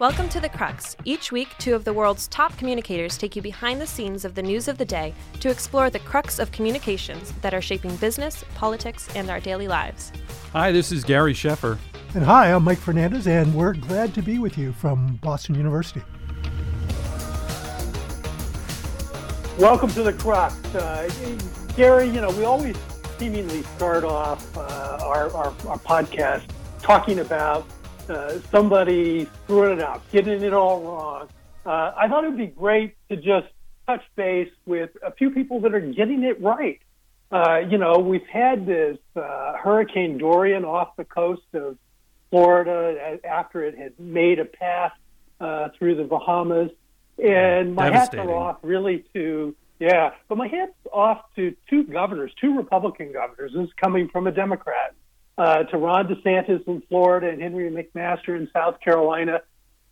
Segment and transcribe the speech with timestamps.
[0.00, 0.96] Welcome to The Crux.
[1.04, 4.42] Each week, two of the world's top communicators take you behind the scenes of the
[4.42, 9.14] news of the day to explore the crux of communications that are shaping business, politics,
[9.14, 10.10] and our daily lives.
[10.54, 11.76] Hi, this is Gary Sheffer.
[12.14, 16.00] And hi, I'm Mike Fernandez, and we're glad to be with you from Boston University.
[19.58, 20.54] Welcome to The Crux.
[20.74, 21.10] Uh,
[21.76, 22.78] Gary, you know, we always
[23.18, 26.44] seemingly start off uh, our, our, our podcast
[26.80, 27.66] talking about
[28.10, 31.28] uh, somebody screwing it up, getting it all wrong.
[31.64, 33.46] Uh, I thought it would be great to just
[33.86, 36.80] touch base with a few people that are getting it right.
[37.32, 41.78] Uh, you know, we've had this uh, Hurricane Dorian off the coast of
[42.30, 44.92] Florida after it had made a path
[45.40, 46.70] uh, through the Bahamas.
[47.22, 52.32] And my hats are off really to, yeah, but my hats off to two governors,
[52.40, 53.52] two Republican governors.
[53.54, 54.94] This is coming from a Democrat
[55.40, 59.40] uh, to Ron DeSantis in Florida and Henry McMaster in South Carolina.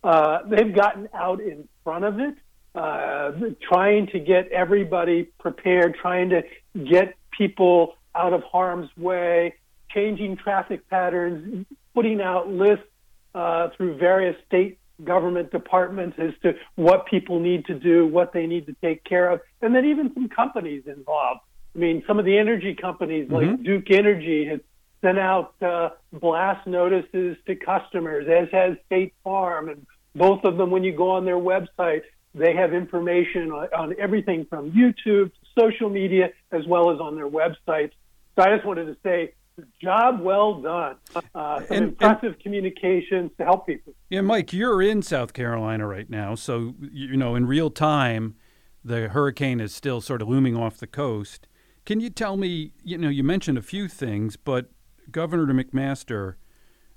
[0.03, 2.35] Uh, they've gotten out in front of it,
[2.75, 6.43] uh, trying to get everybody prepared, trying to
[6.75, 9.55] get people out of harm's way,
[9.89, 12.85] changing traffic patterns, putting out lists
[13.33, 18.45] uh, through various state government departments as to what people need to do, what they
[18.45, 21.39] need to take care of, and then even some companies involved.
[21.75, 23.63] I mean, some of the energy companies like mm-hmm.
[23.63, 24.59] Duke Energy has
[25.01, 29.69] sent out uh, blast notices to customers, as has State Farm.
[29.69, 32.01] And both of them, when you go on their website,
[32.35, 37.15] they have information on, on everything from YouTube to social media, as well as on
[37.15, 37.91] their websites.
[38.35, 39.33] So I just wanted to say,
[39.81, 40.95] job well done.
[41.35, 43.93] Uh, some and, impressive and, communications to help people.
[44.09, 48.35] Yeah, Mike, you're in South Carolina right now, so you know in real time,
[48.83, 51.47] the hurricane is still sort of looming off the coast.
[51.85, 52.73] Can you tell me?
[52.83, 54.69] You know, you mentioned a few things, but
[55.11, 56.35] Governor McMaster,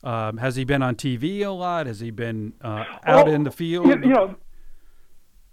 [0.04, 1.86] um, has he been on TV a lot?
[1.86, 3.86] Has he been uh, out in the field?
[3.86, 4.36] You, know,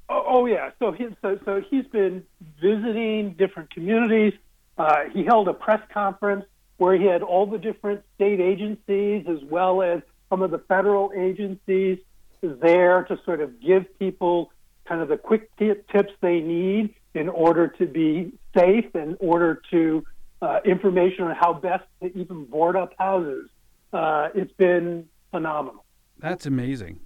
[0.09, 0.71] oh, oh, yeah.
[0.79, 2.23] So, he, so so he's been
[2.61, 4.34] visiting different communities.
[4.78, 6.45] Uh, he held a press conference
[6.78, 11.11] where he had all the different state agencies as well as some of the federal
[11.16, 12.00] agencies
[12.41, 14.51] there to sort of give people
[14.85, 20.03] kind of the quick tips they need in order to be safe, in order to
[20.41, 23.50] uh, information on how best to even board up houses.
[23.91, 25.85] Uh, it's been phenomenal.
[26.19, 27.00] That's amazing.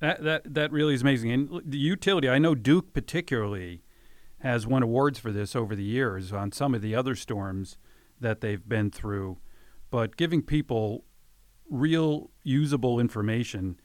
[0.00, 1.30] That that that really is amazing.
[1.30, 3.82] And the utility, I know Duke particularly
[4.40, 7.78] has won awards for this over the years on some of the other storms
[8.18, 9.38] that they've been through.
[9.90, 11.04] But giving people
[11.70, 13.78] real usable information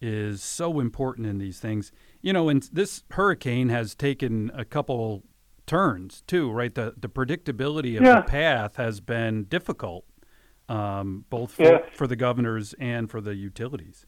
[0.00, 1.92] is so important in these things.
[2.20, 5.22] You know, and this hurricane has taken a couple
[5.70, 6.74] turns too, right?
[6.74, 8.16] The the predictability of yeah.
[8.16, 10.04] the path has been difficult,
[10.68, 11.78] um, both for, yeah.
[11.94, 14.04] for the governors and for the utilities.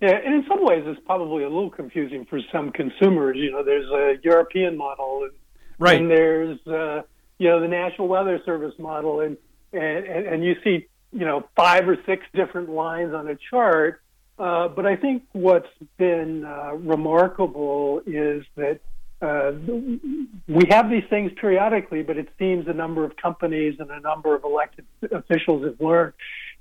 [0.00, 3.36] Yeah, and in some ways, it's probably a little confusing for some consumers.
[3.36, 5.32] You know, there's a European model, and,
[5.78, 6.00] right.
[6.00, 7.02] and there's uh,
[7.38, 9.36] you know the National Weather Service model, and,
[9.72, 14.00] and and you see you know five or six different lines on a chart.
[14.36, 18.80] Uh, but I think what's been uh, remarkable is that
[19.24, 19.52] uh,
[20.46, 24.34] we have these things periodically, but it seems a number of companies and a number
[24.34, 26.12] of elected officials have learned.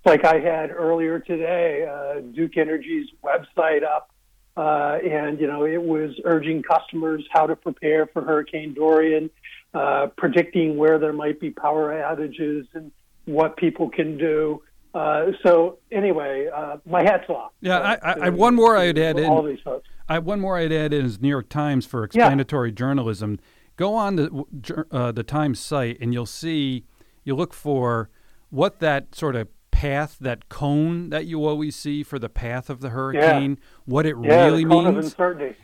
[0.06, 4.12] Like I had earlier today, uh, Duke Energy's website up,
[4.56, 9.30] uh, and you know it was urging customers how to prepare for Hurricane Dorian,
[9.74, 12.92] uh, predicting where there might be power outages and
[13.26, 14.62] what people can do.
[14.94, 17.52] Uh, so anyway, uh, my hat's off.
[17.62, 19.26] Yeah, I, I, I, one more I'd add in.
[19.26, 19.88] All these folks.
[20.08, 22.76] I, one more I'd add in is New York Times for explanatory yeah.
[22.76, 23.40] journalism.
[23.76, 26.86] Go on the uh, the Times site and you'll see
[27.24, 28.10] you look for
[28.50, 32.80] what that sort of path, that cone that you always see for the path of
[32.80, 33.68] the hurricane, yeah.
[33.86, 35.16] what it yeah, really means,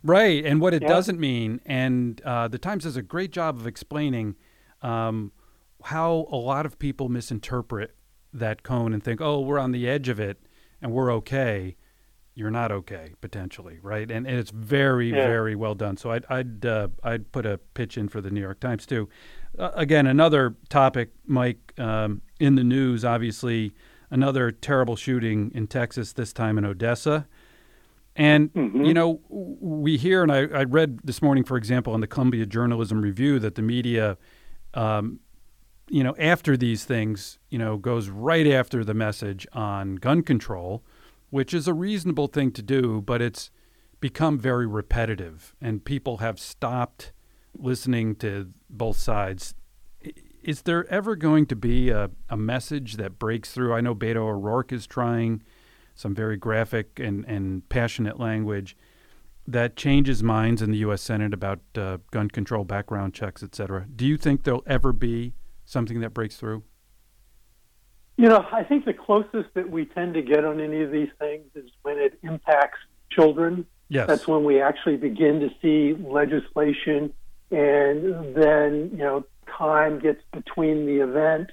[0.04, 1.62] right, and what it doesn't mean.
[1.66, 4.36] And uh, the Times does a great job of explaining
[4.82, 5.32] um,
[5.84, 7.96] how a lot of people misinterpret
[8.34, 10.38] that cone and think, oh, we're on the edge of it
[10.82, 11.76] and we're okay
[12.40, 14.10] you're not okay potentially, right?
[14.10, 15.28] And, and it's very, yeah.
[15.28, 15.98] very well done.
[15.98, 19.10] So I'd I'd uh, I'd put a pitch in for the New York Times too.
[19.58, 23.04] Uh, again, another topic, Mike, um, in the news.
[23.04, 23.74] Obviously,
[24.10, 26.14] another terrible shooting in Texas.
[26.14, 27.28] This time in Odessa.
[28.16, 28.86] And mm-hmm.
[28.86, 32.46] you know, we hear, and I, I, read this morning, for example, in the Columbia
[32.46, 34.18] Journalism Review, that the media,
[34.74, 35.20] um,
[35.90, 40.84] you know, after these things, you know, goes right after the message on gun control
[41.30, 43.52] which is a reasonable thing to do, but it's
[44.00, 47.12] become very repetitive and people have stopped
[47.58, 49.54] listening to both sides.
[50.42, 53.74] Is there ever going to be a, a message that breaks through?
[53.74, 55.44] I know Beto O'Rourke is trying
[55.96, 58.78] some very graphic and, and passionate language
[59.46, 61.02] that changes minds in the U.S.
[61.02, 63.86] Senate about uh, gun control, background checks, et cetera.
[63.94, 65.34] Do you think there'll ever be
[65.70, 66.64] something that breaks through?
[68.18, 71.10] You know, I think the closest that we tend to get on any of these
[71.20, 72.80] things is when it impacts
[73.12, 73.66] children.
[73.88, 74.08] Yes.
[74.08, 77.14] That's when we actually begin to see legislation,
[77.50, 79.26] and then, you know,
[79.58, 81.50] time gets between the event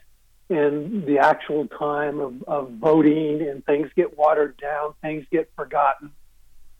[0.51, 6.11] and the actual time of, of voting, and things get watered down, things get forgotten.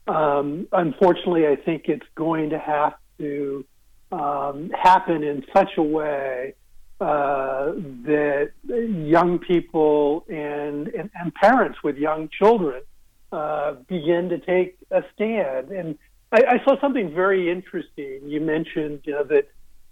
[0.07, 3.65] Um, unfortunately, I think it's going to have to
[4.11, 6.53] um, happen in such a way
[6.99, 7.73] uh,
[8.05, 12.81] that young people and, and, and, parents with young children
[13.31, 15.69] uh, begin to take a stand.
[15.69, 15.97] And
[16.31, 18.21] I, I, saw something very interesting.
[18.25, 19.47] You mentioned you know, that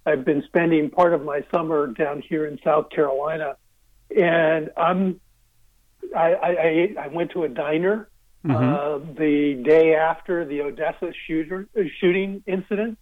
[0.08, 3.58] I've been spending part of my summer down here in South Carolina,
[4.16, 5.20] and I'm
[6.16, 8.10] I, I, I went to a diner
[8.44, 8.56] mm-hmm.
[8.56, 11.68] uh, the day after the Odessa shooter,
[12.00, 12.98] shooting incident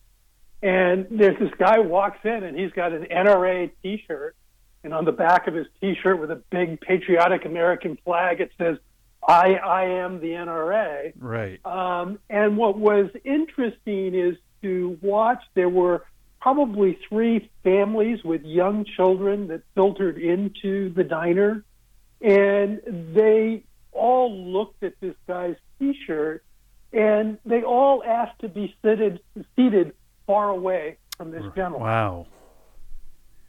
[0.63, 4.33] and there's this guy walks in and he's got an NRA T-shirt,
[4.85, 8.77] and on the back of his T-shirt with a big patriotic American flag, it says,
[9.27, 11.63] "I I am the NRA." Right.
[11.65, 15.43] Um, and what was interesting is to watch.
[15.53, 16.05] There were
[16.39, 21.63] probably three families with young children that filtered into the diner,
[22.21, 22.81] and
[23.13, 26.41] they all looked at this guy's T-shirt,
[26.93, 29.19] and they all asked to be seated
[29.57, 29.93] seated
[30.25, 31.81] far away from this general.
[31.81, 32.27] Wow.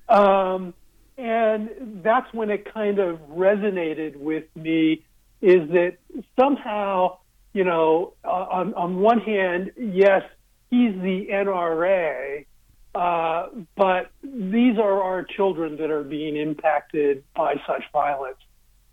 [0.08, 0.74] Um,
[1.16, 5.04] and that's when it kind of resonated with me
[5.40, 5.96] is that
[6.38, 7.18] somehow,
[7.52, 10.22] you know, uh, on, on one hand, yes,
[10.70, 12.46] he's the NRA,
[12.94, 18.38] uh, but these are our children that are being impacted by such violence.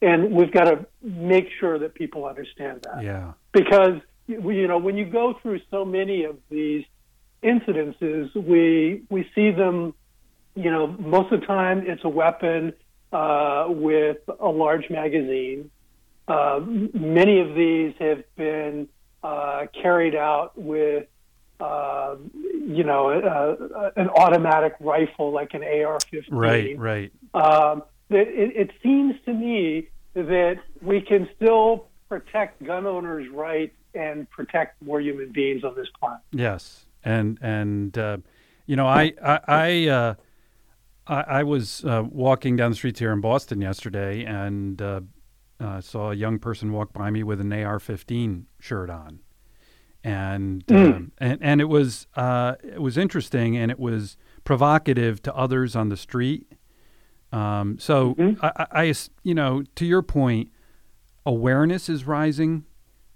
[0.01, 3.03] And we've got to make sure that people understand that.
[3.03, 3.33] Yeah.
[3.51, 6.85] Because, you know, when you go through so many of these
[7.43, 9.93] incidences, we we see them.
[10.55, 12.73] You know, most of the time it's a weapon
[13.11, 15.71] uh, with a large magazine.
[16.27, 16.59] Uh,
[16.93, 18.87] many of these have been
[19.23, 21.07] uh, carried out with,
[21.59, 26.23] uh, you know, uh, an automatic rifle like an AR-15.
[26.29, 27.11] Right, right.
[27.33, 34.29] Um, it, it seems to me that we can still protect gun owners' rights and
[34.29, 36.21] protect more human beings on this planet.
[36.31, 38.17] Yes, and and uh,
[38.65, 40.13] you know I I I, uh,
[41.07, 45.01] I, I was uh, walking down the streets here in Boston yesterday and uh,
[45.59, 49.19] uh, saw a young person walk by me with an AR-15 shirt on,
[50.03, 50.95] and mm.
[50.95, 55.75] um, and and it was uh, it was interesting and it was provocative to others
[55.75, 56.47] on the street.
[57.31, 58.43] Um, so mm-hmm.
[58.43, 58.93] I, I,
[59.23, 60.49] you know, to your point,
[61.25, 62.65] awareness is rising.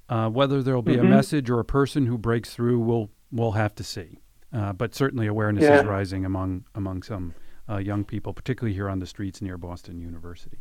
[0.07, 1.07] Uh, whether there will be mm-hmm.
[1.07, 4.19] a message or a person who breaks through, will we'll have to see.
[4.53, 5.79] Uh, but certainly awareness yeah.
[5.79, 7.33] is rising among among some
[7.69, 10.59] uh, young people, particularly here on the streets near Boston University.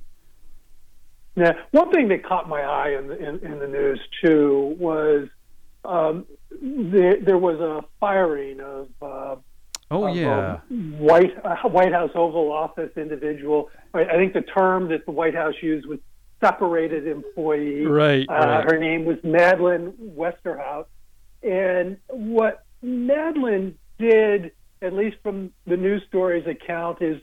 [1.36, 5.28] Yeah, one thing that caught my eye in the, in, in the news too was
[5.84, 6.26] um,
[6.60, 8.88] there, there was a firing of.
[9.00, 9.36] Uh,
[9.90, 10.58] oh of yeah,
[10.98, 11.32] White
[11.64, 13.70] White House Oval Office individual.
[13.92, 15.98] I, I think the term that the White House used was
[16.40, 17.86] separated employee.
[17.86, 18.64] Right, uh, right.
[18.64, 20.86] Her name was Madeleine Westerhout,
[21.42, 27.22] and what Madeleine did, at least from the news stories account, is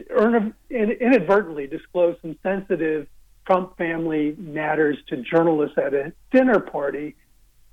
[0.69, 3.07] inadvertently disclose some sensitive
[3.45, 7.15] Trump family matters to journalists at a dinner party.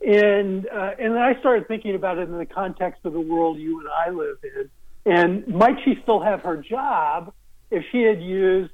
[0.07, 3.81] And uh, and I started thinking about it in the context of the world you
[3.81, 4.71] and I live in.
[5.07, 7.33] And might she still have her job
[7.71, 8.71] if she had used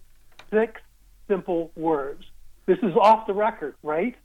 [0.53, 0.81] six
[1.29, 2.25] simple words?
[2.67, 4.17] This is off the record, right?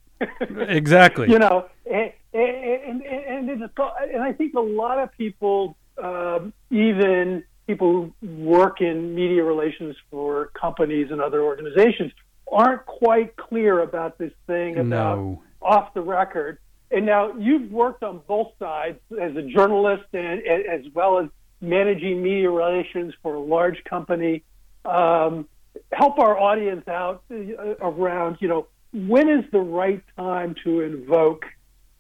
[0.42, 1.28] Exactly.
[1.32, 3.70] You know, and and, and, and,
[4.14, 9.96] and I think a lot of people, um, even people who work in media relations
[10.12, 12.12] for companies and other organizations,
[12.52, 15.44] aren't quite clear about this thing about no.
[15.62, 16.60] off the record.
[16.92, 21.30] And now you've worked on both sides as a journalist and as well as
[21.62, 24.44] managing media relations for a large company.
[24.86, 25.48] Um,
[25.92, 31.46] help our audience out uh, around, you know, when is the right time to invoke,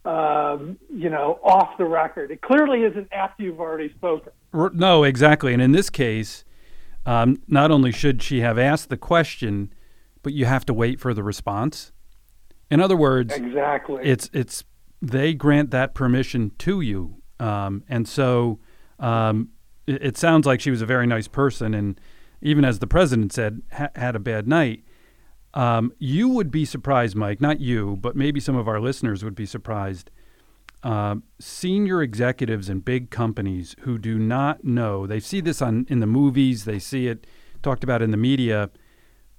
[0.05, 2.31] um, you know, off the record?
[2.31, 4.31] It clearly isn't after you've already spoken.
[4.53, 5.53] No, exactly.
[5.53, 6.43] And in this case,
[7.05, 9.73] um, not only should she have asked the question,
[10.23, 11.91] but you have to wait for the response.
[12.69, 14.63] In other words, exactly, it's it's
[15.01, 18.59] they grant that permission to you, um, and so
[18.99, 19.49] um,
[19.87, 21.99] it, it, sounds like she was a very nice person, and
[22.41, 24.83] even as the president said, ha- had a bad night.
[25.53, 29.35] Um, you would be surprised, Mike, not you, but maybe some of our listeners would
[29.35, 30.11] be surprised.
[30.83, 35.99] Uh, senior executives in big companies who do not know, they see this on in
[35.99, 37.27] the movies, they see it
[37.61, 38.69] talked about in the media,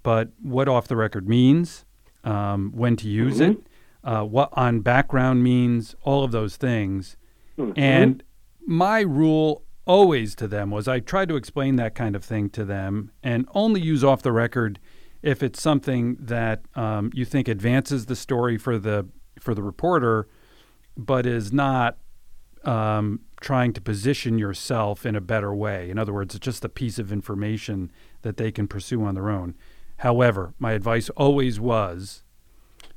[0.02, 1.86] but what off the record means,
[2.24, 3.52] um, when to use mm-hmm.
[3.52, 3.66] it,
[4.04, 7.16] uh, what on background means, all of those things.
[7.58, 7.78] Mm-hmm.
[7.78, 8.22] And
[8.66, 12.64] my rule always to them was I tried to explain that kind of thing to
[12.64, 14.78] them and only use off the record
[15.22, 19.06] if it's something that um, you think advances the story for the
[19.38, 20.28] for the reporter,
[20.96, 21.98] but is not
[22.64, 25.90] um, trying to position yourself in a better way.
[25.90, 27.90] In other words, it's just a piece of information
[28.22, 29.54] that they can pursue on their own.
[29.98, 32.22] However, my advice always was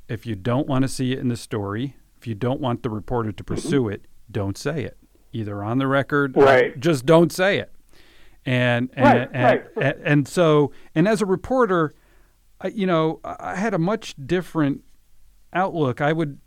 [0.08, 2.90] if you don't want to see it in the story, if you don't want the
[2.90, 3.56] reporter to mm-hmm.
[3.56, 4.98] pursue it, don't say it.
[5.32, 6.80] Either on the record, right.
[6.80, 7.72] just don't say it.
[8.46, 9.96] And and, right, and, right.
[9.96, 11.96] and, and so and as a reporter,
[12.72, 14.84] You know, I had a much different
[15.52, 16.02] outlook.
[16.02, 16.40] I would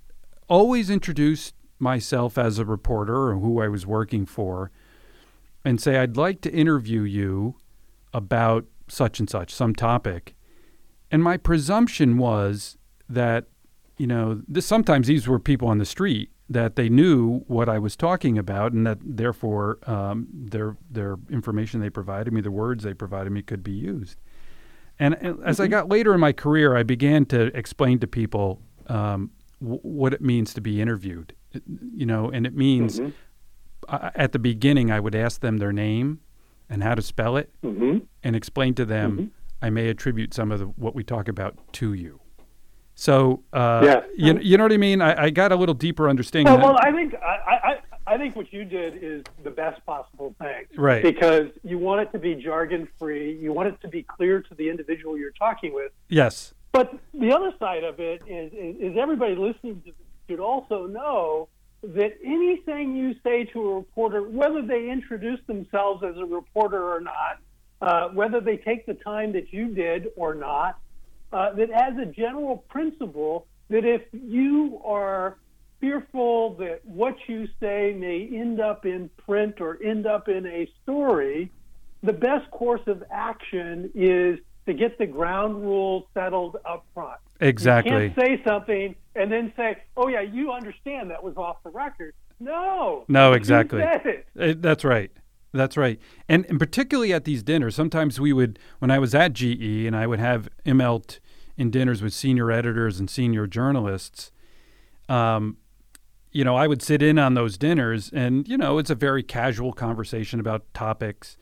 [0.49, 4.71] always introduce myself as a reporter or who I was working for
[5.65, 7.57] and say, I'd like to interview you
[8.15, 10.35] about such and such, some topic.
[11.11, 13.47] And my presumption was that,
[13.99, 17.79] you know, this, sometimes these were people on the street that they knew what I
[17.79, 22.85] was talking about, and that therefore um, their their information they provided me, the words
[22.85, 24.19] they provided me, could be used.
[24.99, 25.71] And, as I mm-hmm.
[25.71, 30.21] got later in my career, I began to explain to people um, w- what it
[30.21, 31.35] means to be interviewed.
[31.95, 33.11] You know, and it means mm-hmm.
[33.89, 36.21] uh, at the beginning, I would ask them their name
[36.69, 37.99] and how to spell it, mm-hmm.
[38.23, 39.27] and explain to them mm-hmm.
[39.63, 42.21] I may attribute some of the, what we talk about to you.
[42.95, 44.01] So, uh, yeah.
[44.17, 45.03] you, you know what I mean?
[45.03, 46.55] I, I got a little deeper understanding.
[46.55, 50.67] Well, well I think I, I think what you did is the best possible thing.
[50.77, 51.03] Right.
[51.03, 53.37] Because you want it to be jargon free.
[53.37, 55.93] You want it to be clear to the individual you're talking with.
[56.09, 56.55] Yes.
[56.73, 59.93] But the other side of it is, is, is everybody listening to
[60.29, 61.49] should also know
[61.83, 67.01] that anything you say to a reporter, whether they introduce themselves as a reporter or
[67.01, 67.39] not,
[67.81, 70.79] uh, whether they take the time that you did or not,
[71.33, 75.37] uh, that as a general principle, that if you are
[75.87, 80.69] fearful that what you say may end up in print or end up in a
[80.83, 81.51] story,
[82.03, 87.21] the best course of action is to get the ground rules settled up front.
[87.41, 87.93] Exactly.
[87.93, 91.71] You can't say something and then say, "Oh yeah, you understand that was off the
[91.71, 93.05] record." No.
[93.09, 93.83] No, exactly.
[93.83, 94.27] It.
[94.39, 95.11] Uh, that's right.
[95.53, 95.99] That's right.
[96.29, 99.97] And, and particularly at these dinners, sometimes we would, when I was at GE and
[99.97, 101.19] I would have Immelt
[101.57, 104.33] in dinners with senior editors and senior journalists,
[105.09, 105.57] um,
[106.33, 109.23] you know, I would sit in on those dinners, and you know, it's a very
[109.23, 111.37] casual conversation about topics,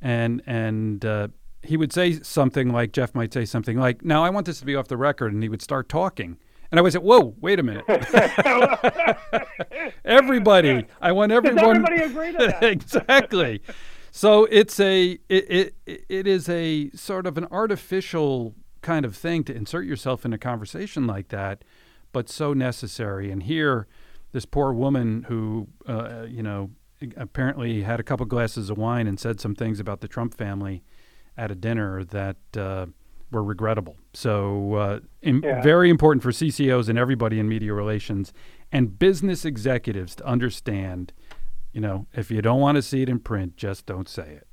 [0.00, 1.28] and and uh,
[1.62, 4.66] he would say something like Jeff might say something like, "Now I want this to
[4.66, 6.38] be off the record," and he would start talking,
[6.70, 7.84] and I would say, "Whoa, wait a minute."
[10.04, 11.82] everybody, I want everyone.
[11.82, 12.62] Does everybody agree to that?
[12.72, 13.62] exactly.
[14.10, 19.44] So it's a it, it it is a sort of an artificial kind of thing
[19.44, 21.64] to insert yourself in a conversation like that,
[22.12, 23.30] but so necessary.
[23.30, 23.86] And here
[24.32, 26.70] this poor woman who, uh, you know,
[27.16, 30.82] apparently had a couple glasses of wine and said some things about the Trump family
[31.36, 32.86] at a dinner that uh,
[33.30, 33.96] were regrettable.
[34.12, 35.62] So, uh, in, yeah.
[35.62, 38.32] very important for CCOs and everybody in media relations
[38.70, 41.12] and business executives to understand.
[41.72, 44.46] You know, if you don't want to see it in print, just don't say it.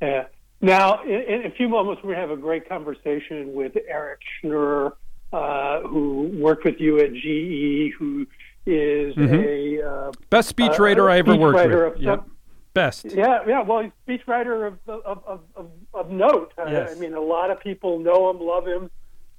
[0.00, 0.24] Yeah.
[0.60, 4.96] Now, in, in a few moments, we have a great conversation with Eric Schnure
[5.32, 8.26] uh, who worked with you at GE, who
[8.66, 9.34] is mm-hmm.
[9.34, 12.00] a uh, best speechwriter I ever worked with.
[12.00, 12.18] Yep.
[12.20, 12.36] Some,
[12.76, 13.06] best.
[13.06, 13.62] Yeah, yeah.
[13.62, 16.52] Well, he's speechwriter of of, of, of, of note.
[16.58, 16.94] Uh, yes.
[16.94, 18.90] I mean, a lot of people know him, love him,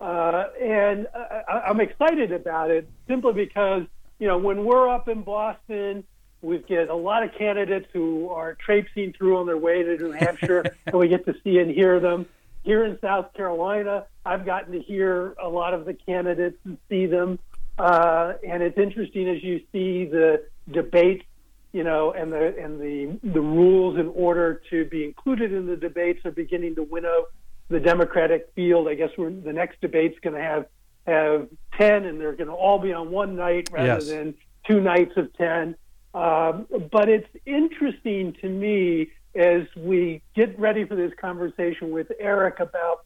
[0.01, 3.83] uh, and I, I'm excited about it simply because
[4.19, 6.03] you know when we're up in Boston.
[6.39, 10.11] We get a lot of candidates who are traipsing through on their way to New
[10.11, 12.27] Hampshire, and we get to see and hear them.
[12.67, 17.05] Here in South Carolina, I've gotten to hear a lot of the candidates and see
[17.05, 17.39] them.
[17.79, 21.23] Uh, and it's interesting as you see the debates,
[21.71, 25.77] you know, and the and the the rules in order to be included in the
[25.77, 27.27] debates are beginning to winnow
[27.69, 28.89] the Democratic field.
[28.89, 30.65] I guess we're, the next debate's going to have
[31.05, 31.47] have
[31.77, 34.09] ten, and they're going to all be on one night rather yes.
[34.09, 34.35] than
[34.67, 35.77] two nights of ten.
[36.13, 42.59] Um, but it's interesting to me as we get ready for this conversation with Eric
[42.59, 43.05] about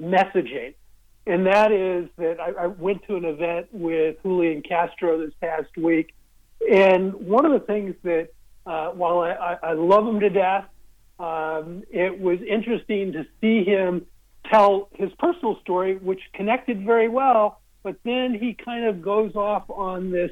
[0.00, 0.74] messaging.
[1.26, 5.76] And that is that I, I went to an event with Julian Castro this past
[5.76, 6.14] week.
[6.70, 8.30] And one of the things that,
[8.66, 10.64] uh, while I, I, love him to death,
[11.18, 14.06] um, it was interesting to see him
[14.50, 17.60] tell his personal story, which connected very well.
[17.82, 20.30] But then he kind of goes off on this,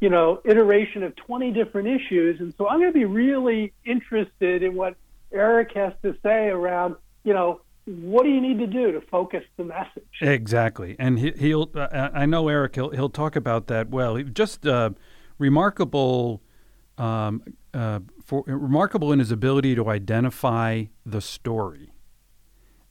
[0.00, 2.40] you know, iteration of 20 different issues.
[2.40, 4.96] And so I'm going to be really interested in what
[5.32, 9.44] Eric has to say around, you know, what do you need to do to focus
[9.56, 10.04] the message?
[10.20, 12.74] Exactly, and he, will I know Eric.
[12.74, 14.22] He'll he'll talk about that well.
[14.22, 14.90] Just uh,
[15.38, 16.42] remarkable,
[16.98, 21.92] um, uh, for remarkable in his ability to identify the story,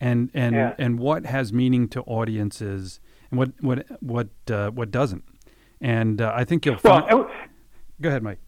[0.02, 0.74] and and yeah.
[0.80, 3.00] and what has meaning to audiences,
[3.30, 5.24] and what what what uh, what doesn't.
[5.82, 6.78] And uh, I think you'll.
[6.84, 7.28] Well, find...
[8.02, 8.40] go ahead, Mike.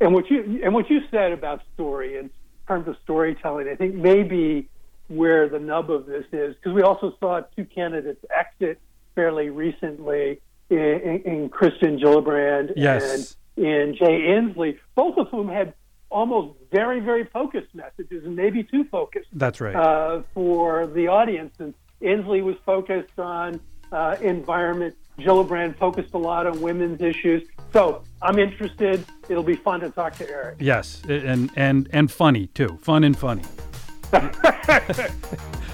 [0.00, 2.30] And what you and what you said about story in
[2.68, 4.68] terms of storytelling, I think maybe
[5.08, 8.78] where the nub of this is, because we also saw two candidates exit
[9.14, 13.36] fairly recently in, in, in Gillibrand yes.
[13.56, 15.74] and in Jay Inslee, both of whom had
[16.10, 19.28] almost very, very focused messages and maybe too focused.
[19.32, 19.74] That's right.
[19.74, 21.54] Uh, for the audience.
[21.58, 24.96] And Inslee was focused on uh, environment.
[25.18, 27.48] Gillibrand focused a lot on women's issues.
[27.72, 29.04] So I'm interested.
[29.28, 30.56] It'll be fun to talk to Eric.
[30.60, 32.78] Yes, and and and funny too.
[32.82, 33.42] Fun and funny.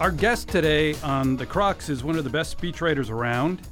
[0.00, 3.62] Our guest today on The Crux is one of the best speechwriters around,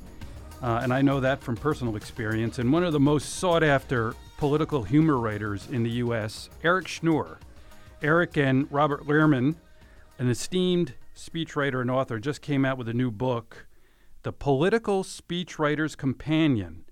[0.61, 4.12] uh, and I know that from personal experience, and one of the most sought after
[4.37, 7.38] political humor writers in the U.S., Eric Schnure.
[8.02, 9.57] Eric and Robert Lehrman,
[10.19, 13.66] an esteemed speechwriter and author, just came out with a new book
[14.23, 16.85] the Political Speechwriter's Companion,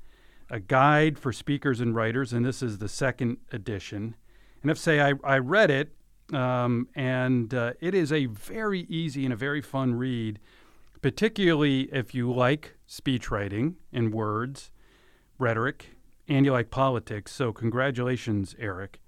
[0.48, 4.14] a guide for speakers and writers, and this is the second edition.
[4.62, 5.96] And if say I, I read it,
[6.32, 10.38] um, and uh, it is a very easy and a very fun read,
[11.02, 14.70] particularly if you like speech writing in words,
[15.36, 15.96] rhetoric,
[16.28, 17.33] and you like politics.
[17.33, 19.00] So congratulations, Eric.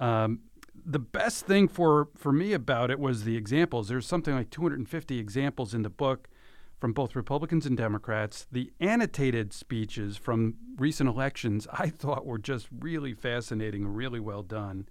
[0.00, 0.40] Um,
[0.84, 3.88] the best thing for, for me about it was the examples.
[3.88, 6.28] There's something like 250 examples in the book
[6.78, 8.46] from both Republicans and Democrats.
[8.50, 14.42] The annotated speeches from recent elections I thought were just really fascinating and really well
[14.42, 14.88] done.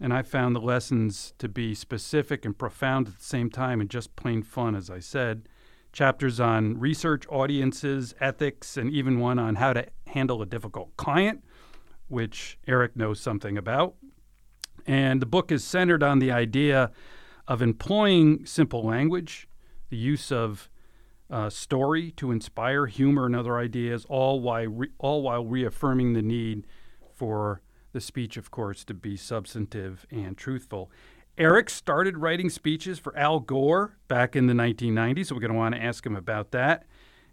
[0.00, 3.88] And I found the lessons to be specific and profound at the same time and
[3.88, 5.48] just plain fun, as I said.
[5.92, 11.44] Chapters on research, audiences, ethics, and even one on how to handle a difficult client,
[12.08, 13.94] which Eric knows something about.
[14.86, 16.90] And the book is centered on the idea
[17.46, 19.48] of employing simple language,
[19.90, 20.70] the use of
[21.30, 26.22] uh, story to inspire humor and other ideas, all while re- all while reaffirming the
[26.22, 26.66] need
[27.14, 30.90] for the speech, of course, to be substantive and truthful.
[31.38, 35.56] Eric started writing speeches for Al Gore back in the 1990s, so we're going to
[35.56, 36.84] want to ask him about that.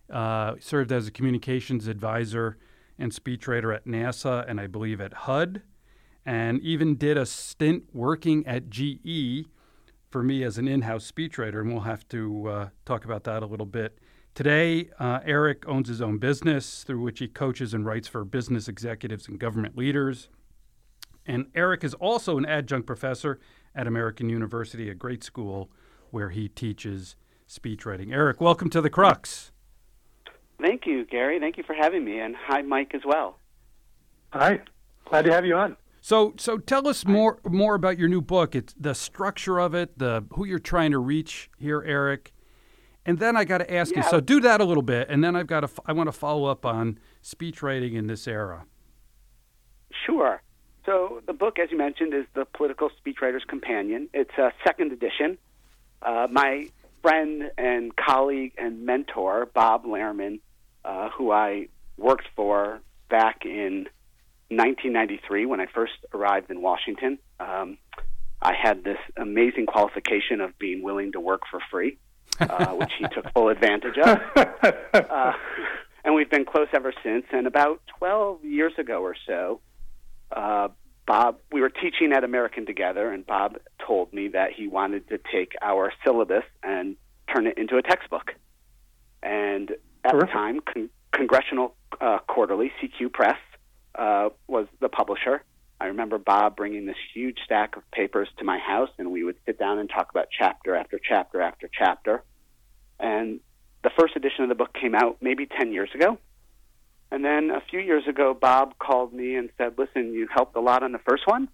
[0.10, 2.58] Uh, served as a communications advisor
[2.98, 5.64] and speechwriter at NASA and I believe at HUD,
[6.26, 9.48] and even did a stint working at GE
[10.10, 13.46] for me as an in-house speechwriter, and we'll have to uh, talk about that a
[13.46, 14.00] little bit.
[14.34, 18.70] Today, uh, Eric owns his own business through which he coaches and writes for business
[18.70, 20.30] executives and government leaders.
[21.26, 23.40] And Eric is also an adjunct professor
[23.76, 25.70] at American University, a great school
[26.12, 27.16] where he teaches
[27.48, 28.14] speech writing.
[28.14, 29.52] Eric, welcome to the Crux.
[30.62, 31.40] Thank you, Gary.
[31.40, 33.40] Thank you for having me, and hi, Mike, as well.
[34.34, 34.62] Hi,
[35.06, 35.78] glad to have you on.
[36.02, 38.56] So, so tell us more more about your new book.
[38.56, 42.34] It's the structure of it, the who you're trying to reach here, Eric.
[43.06, 44.04] And then I got to ask yeah.
[44.04, 44.10] you.
[44.10, 45.70] So do that a little bit, and then I've got to.
[45.86, 48.66] I want to follow up on speech writing in this era.
[50.06, 50.42] Sure.
[50.86, 54.10] So the book, as you mentioned, is the Political Speechwriter's Companion.
[54.14, 55.38] It's a second edition.
[56.02, 56.70] Uh, my
[57.02, 60.40] friend and colleague and mentor, Bob Lehrman,
[60.86, 63.88] uh, who I worked for back in
[64.50, 67.20] 1993 when I first arrived in Washington.
[67.40, 67.78] Um,
[68.42, 71.98] I had this amazing qualification of being willing to work for free,
[72.40, 74.20] uh, which he took full advantage of.
[74.94, 75.34] Uh,
[76.04, 77.26] and we've been close ever since.
[77.32, 79.60] And about 12 years ago or so,
[80.32, 80.70] uh,
[81.06, 85.20] Bob, we were teaching at American together, and Bob told me that he wanted to
[85.32, 86.96] take our syllabus and
[87.34, 88.34] turn it into a textbook.
[89.24, 89.72] And
[90.04, 93.38] at the time, con- Congressional uh, Quarterly, CQ Press,
[93.96, 95.44] uh, was the publisher.
[95.82, 99.38] I remember Bob bringing this huge stack of papers to my house, and we would
[99.46, 102.24] sit down and talk about chapter after chapter after chapter.
[103.00, 103.40] And
[103.84, 106.18] the first edition of the book came out maybe 10 years ago.
[107.12, 110.60] And then a few years ago, Bob called me and said, Listen, you helped a
[110.60, 111.50] lot on the first one.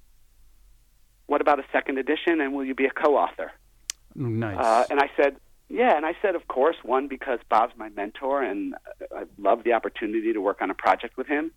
[1.28, 3.52] What about a second edition, and will you be a co author?
[4.16, 4.58] Nice.
[4.60, 5.38] Uh, and I said,
[5.70, 8.76] yeah, and I said, of course, one because Bob's my mentor, and
[9.12, 11.52] I love the opportunity to work on a project with him.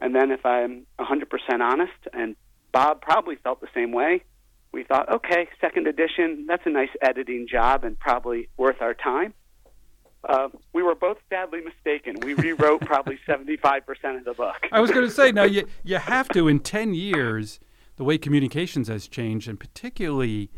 [0.00, 1.26] And then, if I'm 100%
[1.60, 2.36] honest, and
[2.72, 4.22] Bob probably felt the same way,
[4.72, 9.32] we thought, okay, second edition, that's a nice editing job and probably worth our time.
[10.26, 12.16] Uh, we were both sadly mistaken.
[12.22, 14.66] We rewrote probably 75% of the book.
[14.72, 17.60] I was going to say, now you, you have to, in 10 years,
[17.96, 20.50] the way communications has changed, and particularly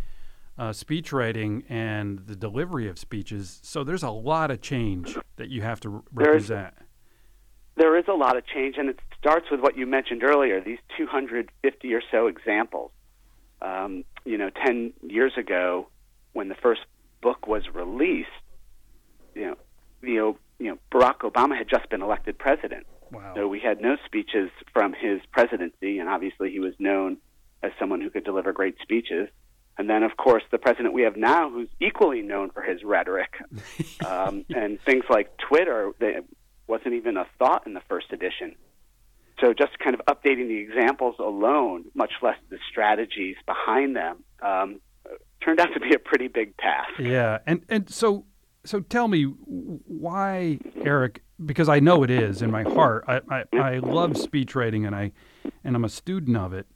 [0.59, 3.61] uh, speech writing and the delivery of speeches.
[3.63, 6.75] So there's a lot of change that you have to represent.
[7.77, 10.25] There is, there is a lot of change, and it starts with what you mentioned
[10.25, 12.91] earlier these 250 or so examples.
[13.61, 15.89] Um, you know, 10 years ago,
[16.33, 16.81] when the first
[17.21, 18.29] book was released,
[19.35, 19.57] you know,
[20.03, 22.87] you know, Barack Obama had just been elected president.
[23.13, 23.33] Wow.
[23.35, 27.19] So we had no speeches from his presidency, and obviously he was known
[27.63, 29.29] as someone who could deliver great speeches.
[29.79, 33.33] And then, of course, the president we have now, who's equally known for his rhetoric
[34.07, 36.25] um, and things like Twitter, that
[36.67, 38.57] wasn't even a thought in the first edition.
[39.41, 44.81] So, just kind of updating the examples alone, much less the strategies behind them, um,
[45.41, 46.99] turned out to be a pretty big task.
[46.99, 48.25] Yeah, and and so
[48.69, 51.23] so tell me why, Eric?
[51.45, 53.05] Because I know it is in my heart.
[53.09, 55.13] I, I, I love speech writing, and I
[55.65, 56.67] and I'm a student of it.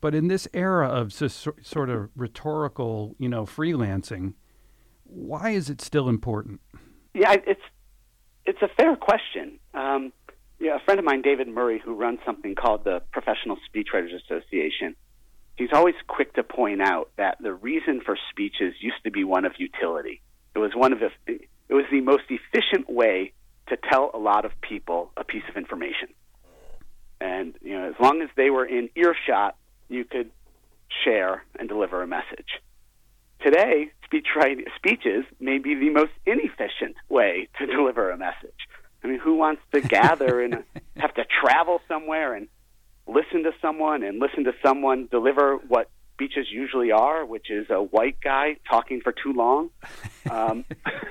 [0.00, 4.34] But in this era of sort of rhetorical, you know, freelancing,
[5.04, 6.60] why is it still important?
[7.14, 7.62] Yeah, it's
[8.44, 9.58] it's a fair question.
[9.72, 10.12] Um,
[10.60, 14.94] yeah, a friend of mine, David Murray, who runs something called the Professional Speechwriters Association,
[15.56, 19.44] he's always quick to point out that the reason for speeches used to be one
[19.44, 20.20] of utility.
[20.54, 23.32] It was one of the it was the most efficient way
[23.68, 26.08] to tell a lot of people a piece of information.
[27.20, 29.56] And you know, as long as they were in earshot
[29.88, 30.30] you could
[31.04, 32.60] share and deliver a message.
[33.42, 38.68] Today, speech writing, speeches may be the most inefficient way to deliver a message.
[39.02, 40.64] I mean, who wants to gather and
[40.96, 42.48] have to travel somewhere and
[43.06, 47.82] listen to someone and listen to someone deliver what speeches usually are, which is a
[47.82, 49.70] white guy talking for too long,
[50.30, 50.64] um,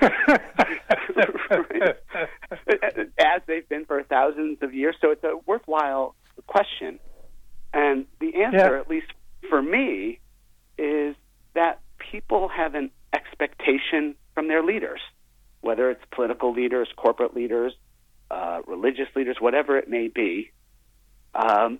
[3.18, 4.96] as they've been for thousands of years.
[5.00, 6.14] So it's a worthwhile
[6.46, 6.98] question.
[7.72, 8.80] And the answer, Yeah.
[8.80, 9.06] at least
[9.48, 10.20] for me,
[10.78, 11.14] is
[11.54, 15.00] that people have an expectation from their leaders,
[15.60, 17.74] whether it's political leaders, corporate leaders,
[18.30, 20.50] uh, religious leaders, whatever it may be.
[21.34, 21.78] Um,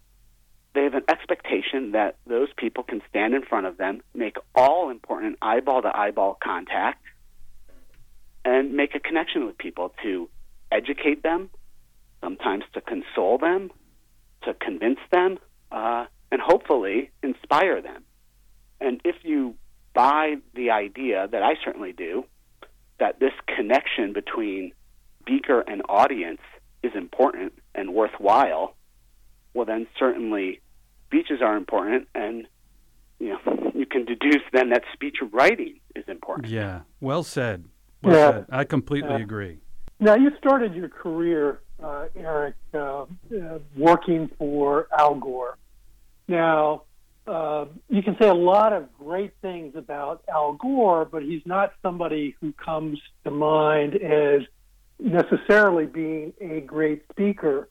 [0.74, 4.90] they have an expectation that those people can stand in front of them, make all
[4.90, 7.02] important eyeball to eyeball contact,
[8.44, 10.28] and make a connection with people to
[10.72, 11.48] educate them,
[12.20, 13.70] sometimes to console them,
[14.42, 15.38] to convince them,
[15.70, 18.02] uh, and hopefully inspire them.
[18.80, 19.54] And if you
[19.94, 22.24] buy the idea that I certainly do,
[22.98, 24.72] that this connection between
[25.20, 26.40] speaker and audience
[26.82, 28.74] is important and worthwhile,
[29.54, 30.60] well, then certainly
[31.14, 32.46] speeches are important, and
[33.18, 36.48] you know you can deduce then that speech writing is important.
[36.48, 37.64] Yeah, well said.
[38.02, 38.30] Well Yeah.
[38.32, 38.46] said.
[38.50, 39.22] I completely Yeah.
[39.22, 39.58] agree.
[40.00, 43.06] Now, you started your career, uh, Eric, uh, uh,
[43.76, 45.56] working for Al Gore.
[46.26, 46.82] Now,
[47.28, 51.72] uh, you can say a lot of great things about Al Gore, but he's not
[51.80, 54.42] somebody who comes to mind as
[54.98, 57.68] necessarily being a great speaker.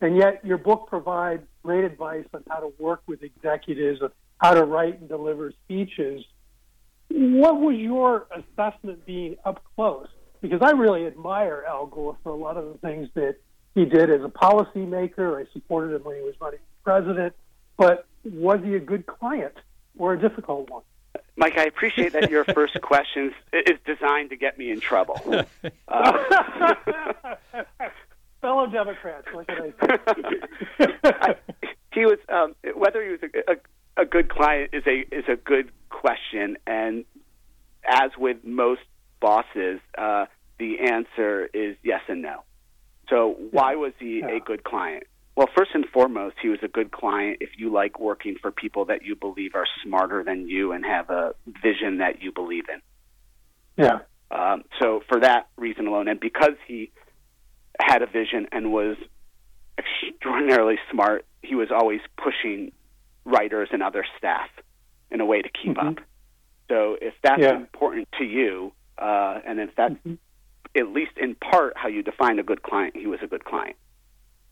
[0.00, 4.54] And yet, your book provides great advice on how to work with executives, on how
[4.54, 6.24] to write and deliver speeches.
[7.08, 10.08] What was your assessment being up close?
[10.40, 13.36] Because I really admire Al Gore for a lot of the things that
[13.74, 15.42] he did as a policymaker.
[15.42, 17.34] I supported him when he was running for president.
[17.76, 19.54] But was he a good client
[19.98, 20.82] or a difficult one?
[21.36, 25.44] Mike, I appreciate that your first question is designed to get me in trouble.
[25.88, 26.12] Uh,
[28.44, 29.86] Fellow Democrats, what can I
[30.78, 30.86] say?
[31.04, 31.34] I-
[31.94, 35.36] he was um, whether he was a, a, a good client is a is a
[35.36, 37.06] good question, and
[37.88, 38.82] as with most
[39.18, 40.26] bosses, uh,
[40.58, 42.42] the answer is yes and no.
[43.08, 44.36] So why was he Yeah.
[44.36, 45.04] a good client?
[45.36, 48.84] Well, first and foremost, he was a good client if you like working for people
[48.86, 52.82] that you believe are smarter than you and have a vision that you believe in.
[53.82, 54.00] yeah.
[54.30, 56.90] Um, so for that reason alone, and because he
[57.86, 58.96] had a vision and was
[59.78, 62.72] extraordinarily smart, he was always pushing
[63.24, 64.48] writers and other staff
[65.10, 65.98] in a way to keep Mhm.
[65.98, 66.04] up.
[66.68, 67.56] So if that's Yeah.
[67.56, 70.18] important to you, uh, and if that's Mhm.
[70.76, 73.76] at least in part how you define a good client, he was a good client.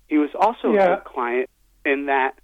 [0.09, 0.93] He was also Yeah.
[0.93, 1.51] a good client
[1.85, 2.39] in that,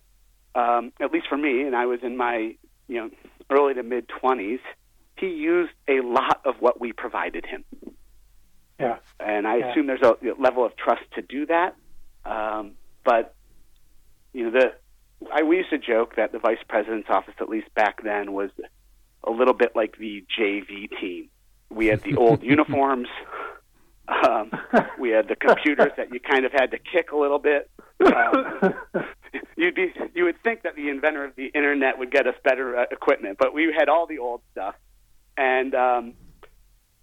[0.55, 2.57] um, at least for me, and I was in my
[2.89, 3.11] you know
[3.51, 4.61] early to mid twenties.
[5.17, 7.65] he used a lot of what we provided him.
[8.79, 8.99] Yeah.
[9.19, 9.71] And I yeah.
[9.71, 11.75] assume there's a level of trust to do that.
[12.25, 12.73] Um,
[13.05, 13.35] but
[14.33, 14.73] you know, the
[15.33, 18.51] I we used to joke that the vice president's office, at least back then, was
[19.25, 21.29] a little bit like the JV team.
[21.71, 23.09] We had the old uniforms.
[24.09, 24.51] Um,
[24.99, 27.71] we had the computers that you kind of had to kick a little bit.
[28.01, 28.75] Um,
[29.57, 32.79] you'd be, you would think that the inventor of the internet would get us better
[32.79, 34.77] uh, equipment, but we had all the old stuff.
[35.37, 36.15] And um,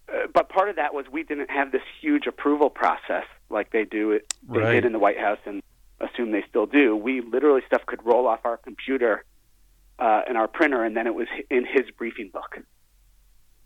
[0.09, 3.85] uh, but part of that was we didn't have this huge approval process like they
[3.85, 4.71] do it they Right.
[4.73, 5.61] did in the White House and
[5.99, 6.95] assume they still do.
[6.95, 9.23] We literally stuff could roll off our computer
[9.97, 12.59] uh, and our printer, and then it was in his briefing book.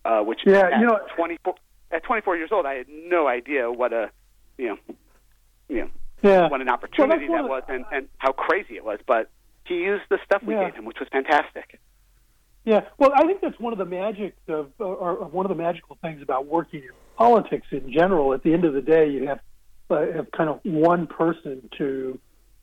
[0.06, 1.56] Uh, which Yeah, at you know- 24
[1.92, 4.12] at 24 years old, I had no idea what a
[4.58, 4.78] you know
[5.68, 5.90] you know
[6.22, 6.48] Yeah.
[6.48, 9.00] what an opportunity that's one that was and, and how crazy it was.
[9.08, 9.30] But
[9.66, 10.66] he used the stuff we Yeah.
[10.66, 11.80] gave him, which was fantastic.
[12.70, 15.56] Yeah, well, I think that's one of the magic of, or, or one of the
[15.56, 18.32] magical things about working in politics in general.
[18.32, 19.40] At the end of the day, you have
[19.90, 22.20] uh, have kind of one person to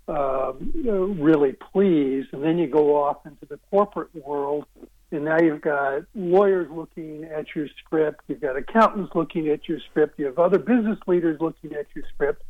[0.07, 4.67] um, really please, and then you go off into the corporate world,
[5.11, 9.81] and now you've got lawyers looking at your script, you've got accountants looking at your
[9.91, 12.45] script, you have other business leaders looking at your script.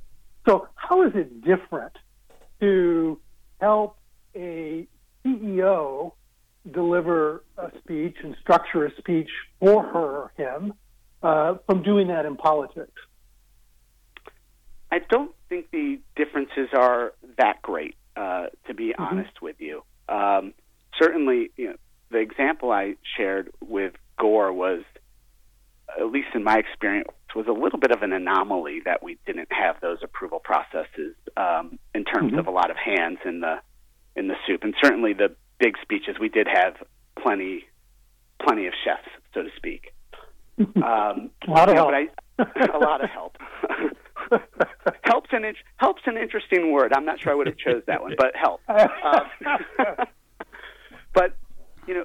[0.47, 1.97] So, how is it different
[2.61, 3.19] to
[3.63, 3.97] help
[4.35, 4.87] a
[5.25, 6.13] CEO
[6.73, 9.29] deliver a speech and structure a speech
[9.61, 10.75] for her or him
[11.23, 12.93] uh, from doing that in politics.
[14.91, 19.83] I don't think the differences are that great, uh, to be honest with you.
[20.09, 20.55] Um,
[21.01, 21.77] certainly, you know,
[22.11, 24.83] the example I shared with Gore was,
[25.99, 29.49] at least in my experience, was a little bit of an anomaly that we didn't
[29.53, 33.57] have those approval processes um, in terms of a lot of hands in the
[34.17, 36.75] in the soup, and certainly the big speeches we did have
[37.21, 37.65] plenty
[38.43, 39.93] plenty of chefs, so to speak.
[40.77, 41.91] Um, A lot of help.
[41.93, 43.37] I, a lot of help.
[45.03, 45.45] helps an
[45.77, 46.95] helps an interesting word.
[46.95, 48.61] I'm not sure I would have chose that one, but help.
[48.69, 50.07] Um,
[51.13, 51.37] but
[51.87, 52.05] you know,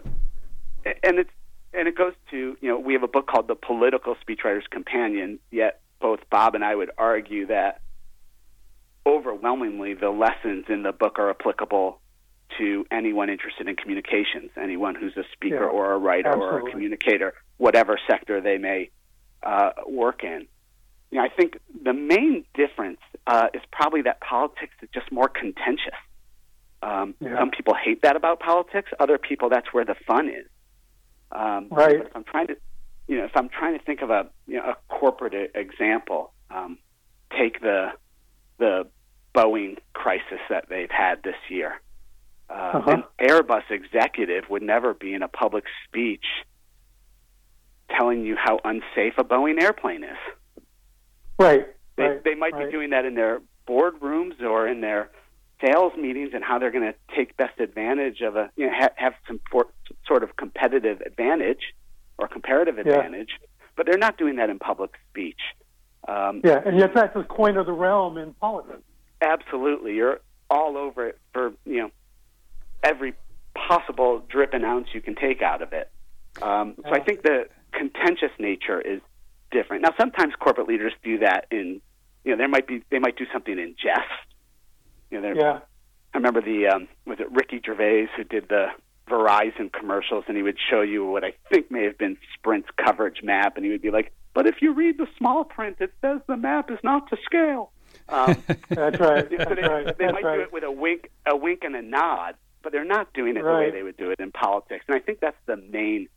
[0.85, 1.29] and it's
[1.73, 5.39] and it goes to you know we have a book called The Political Speechwriter's Companion.
[5.49, 7.79] Yet both Bob and I would argue that
[9.05, 12.00] overwhelmingly the lessons in the book are applicable
[12.57, 16.71] to anyone interested in communications, anyone who's a speaker Yeah, or a writer or a
[16.71, 18.89] communicator, whatever sector they may
[19.43, 20.47] uh, work in.
[21.09, 25.27] You know, I think the main difference uh, is probably that politics is just more
[25.27, 25.99] contentious.
[26.81, 27.37] Um, Yeah.
[27.37, 28.91] Some people hate that about politics.
[28.99, 30.47] Other people, that's where the fun is.
[31.31, 32.01] Um, Right.
[32.01, 32.55] If I'm trying to,
[33.07, 36.77] you know, if I'm trying to think of a you know a corporate example, um,
[37.37, 37.91] take the
[38.57, 38.87] the
[39.33, 41.79] Boeing crisis that they've had this year.
[42.51, 42.91] Uh, Uh-huh.
[42.91, 46.25] An Airbus executive would never be in a public speech
[47.97, 50.17] telling you how unsafe a Boeing airplane is.
[51.39, 51.65] Right.
[51.97, 52.65] They, right, they might right.
[52.65, 55.09] be doing that in their boardrooms or in their
[55.63, 58.93] sales meetings and how they're going to take best advantage of a you know ha-
[58.95, 59.67] have some for,
[60.07, 61.73] sort of competitive advantage
[62.17, 62.93] or comparative Yeah.
[62.93, 63.31] advantage,
[63.75, 65.39] but they're not doing that in public speech.
[66.07, 68.81] Um, Yeah, and yet that's the coin of the realm in politics.
[69.21, 71.91] Absolutely, you're all over it for you know
[72.83, 73.13] every
[73.55, 75.89] possible drip and ounce you can take out of it.
[76.41, 79.01] Um, so I think the contentious nature is
[79.51, 79.83] different.
[79.83, 81.81] Now, sometimes corporate leaders do that in
[82.23, 84.07] you know there might be they might do something in jest.
[85.09, 85.59] You know, Yeah.
[86.13, 88.67] I remember the um, was it Ricky Gervais who did the
[89.09, 93.21] Verizon commercials, and he would show you what I think may have been Sprint's coverage
[93.23, 96.21] map, and he would be like, "But if you read the small print, it says
[96.27, 97.71] the map is not to scale."
[98.07, 99.27] Um, That's right.
[99.29, 99.97] so That's they, right.
[99.97, 102.85] they That's might do it with a wink, a wink and a nod, but they're
[102.85, 105.37] not doing it the way they would do it in politics, and I think that's
[105.45, 106.07] the main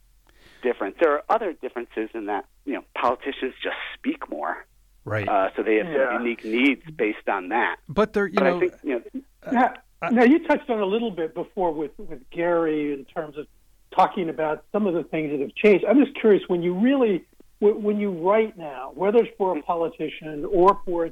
[0.62, 0.96] difference.
[1.00, 4.64] There are other differences in that you know politicians just speak more,
[5.04, 5.28] Right.
[5.28, 6.12] uh, so they have Yeah.
[6.12, 7.76] some unique needs based on that.
[7.88, 9.74] but there, you But know, I think you know Now,
[10.10, 13.46] now, you touched on a little bit before with, with Gary in terms of
[13.94, 15.84] talking about some of the things that have changed.
[15.86, 17.24] I'm just curious when you really,
[17.60, 21.10] when you write now, whether it's for a politician or for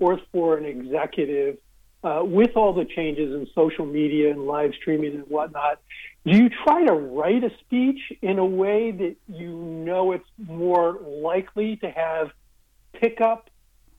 [0.00, 1.56] or for an executive,
[2.04, 5.80] uh, with all the changes in social media and live streaming and whatnot,
[6.26, 10.98] do you try to write a speech in a way that you know it's more
[11.02, 12.30] likely to have
[12.92, 13.50] pickup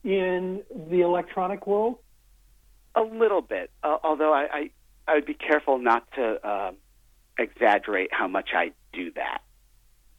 [0.03, 1.97] in the electronic world?
[2.95, 4.69] A little bit, uh, although I, I
[5.07, 6.75] I would be careful not to um
[7.37, 9.41] exaggerate how much I do that.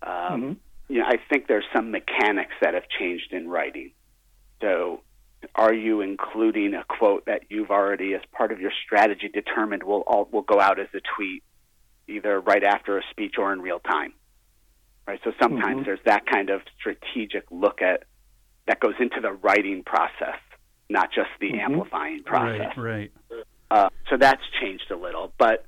[0.02, 3.92] Um, You know, I think there's some mechanics that have changed in writing.
[4.60, 5.00] So,
[5.54, 10.00] are you including a quote that you've already, as part of your strategy, determined will
[10.06, 11.42] all, will go out as a tweet,
[12.08, 14.12] either right after a speech or in real time?
[15.06, 15.20] right?
[15.22, 15.84] So sometimes Mhm.
[15.84, 18.04] there's that kind of strategic look at
[18.66, 20.38] that goes into the writing process,
[20.90, 21.60] not just the Mhm.
[21.60, 22.76] amplifying process.
[22.76, 23.46] Right, right.
[23.70, 25.32] Uh, so that's changed a little.
[25.38, 25.64] But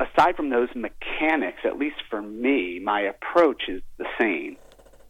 [0.00, 4.56] aside from those mechanics, at least for me, my approach is the same.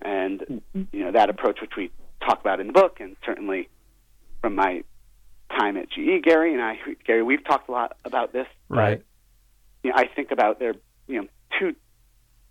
[0.02, 0.62] And
[0.92, 1.90] you know that approach, which we
[2.24, 3.68] talk about in the book, and certainly
[4.40, 4.82] from my
[5.50, 8.46] time at GE, Gary and I, Gary, we've talked a lot about this.
[8.68, 9.02] Right.
[9.82, 10.74] You know, I think about there,
[11.06, 11.74] you know, two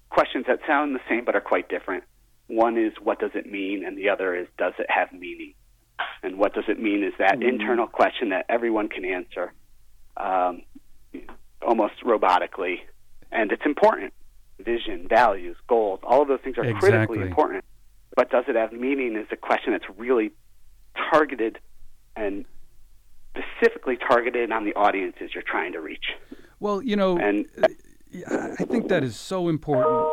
[0.09, 2.03] questions that sound the same but are quite different.
[2.47, 5.53] One is what does it mean, and the other is does it have meaning?
[6.21, 9.53] And what does it mean is that internal question that everyone can answer,
[10.17, 10.61] um,
[11.61, 12.77] almost robotically,
[13.31, 14.13] and it's important.
[14.59, 17.63] Vision, values, goals, all of those things are critically important.
[18.15, 19.15] But does it have meaning?
[19.15, 20.31] Is a question that's really
[21.11, 21.59] targeted
[22.15, 22.45] and
[23.35, 26.05] specifically targeted on the audiences you're trying to reach.
[26.59, 27.47] Well, you know, And
[28.29, 30.05] I think that is so important,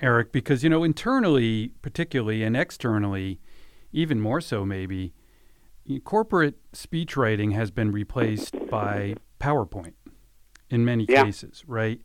[0.00, 3.38] Eric, because you know internally, particularly, and externally,
[3.92, 5.12] even more so, maybe
[6.04, 9.94] corporate speech writing has been replaced by PowerPoint
[10.70, 11.24] in many Yeah.
[11.24, 12.00] cases, right?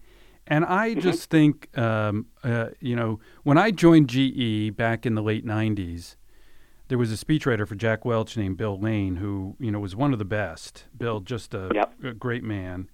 [0.48, 5.22] And I just think, um, uh, you know, when I joined GE back in the
[5.22, 6.16] late '90s,
[6.88, 10.14] there was a speechwriter for Jack Welch named Bill Lane, who you know was one
[10.14, 10.86] of the best.
[10.98, 12.04] Bill, just a, Yep.
[12.04, 12.90] a great man,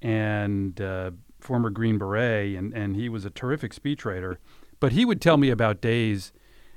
[0.00, 4.36] and uh, former Green Beret, and, and he was a terrific speechwriter.
[4.78, 6.32] But he would tell me about days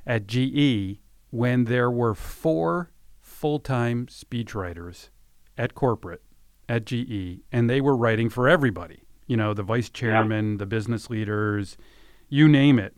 [0.07, 2.91] at GE when there were four
[3.21, 5.09] full time speechwriters
[5.57, 6.23] at corporate
[6.67, 9.03] at GE, and they were writing for everybody.
[9.29, 11.77] You know, the vice chairman, the business leaders,
[12.29, 12.95] you name it.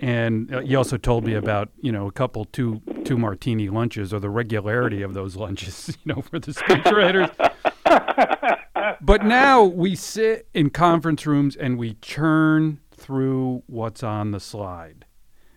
[0.00, 4.12] And uh, he also told me about you know a couple two two martini lunches
[4.12, 7.30] or the regularity of those lunches, you know, for the speechwriters.
[9.00, 15.04] but now we sit in conference rooms and we churn through what's on the slide.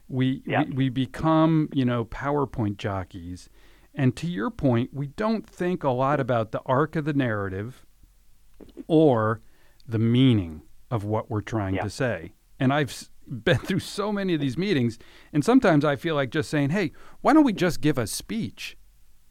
[0.08, 0.66] We, Yeah.
[0.66, 3.50] we we become you know PowerPoint jockeys,
[3.96, 7.84] and to your point, we don't think a lot about the arc of the narrative
[8.88, 9.42] or
[9.88, 11.84] the meaning of what we're trying Yeah.
[11.84, 12.34] to say.
[12.60, 14.98] And I've been through so many of these meetings,
[15.34, 18.78] and sometimes I feel like just saying, "Hey, why don't we just give a speech?"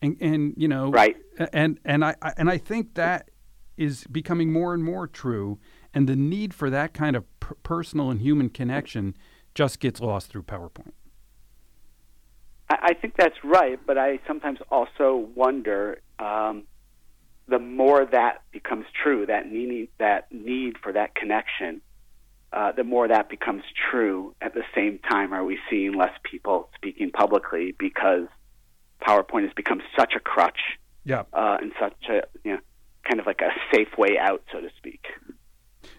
[0.03, 1.17] And and you know, Right.
[1.53, 3.31] And and I, and I think that
[3.77, 5.59] is becoming more and more true,
[5.93, 9.17] and the need for that kind of per- personal and human connection
[9.55, 10.93] just gets lost through PowerPoint.
[12.71, 16.65] I, I think that's right, but I sometimes also wonder um,
[17.49, 21.81] the more that becomes true, that need, that need for that connection,
[22.53, 24.35] uh, the more that becomes true.
[24.41, 28.27] At the same time, are we seeing less people speaking publicly because
[29.03, 31.25] PowerPoint has become such a crutch Yeah.
[31.33, 32.61] uh, and such a you know
[33.07, 35.05] kind of like a safe way out, so to speak.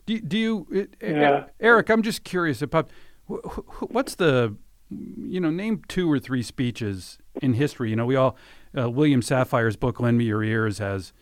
[0.07, 1.45] Do, do you, it, Yeah.
[1.59, 1.89] Eric?
[1.89, 2.89] I'm just curious about
[3.29, 4.55] wh- wh- what's the,
[4.89, 7.91] you know, name two or three speeches in history.
[7.91, 8.35] You know, we all
[8.75, 11.13] uh, William Safire's book "Lend Me Your Ears" has,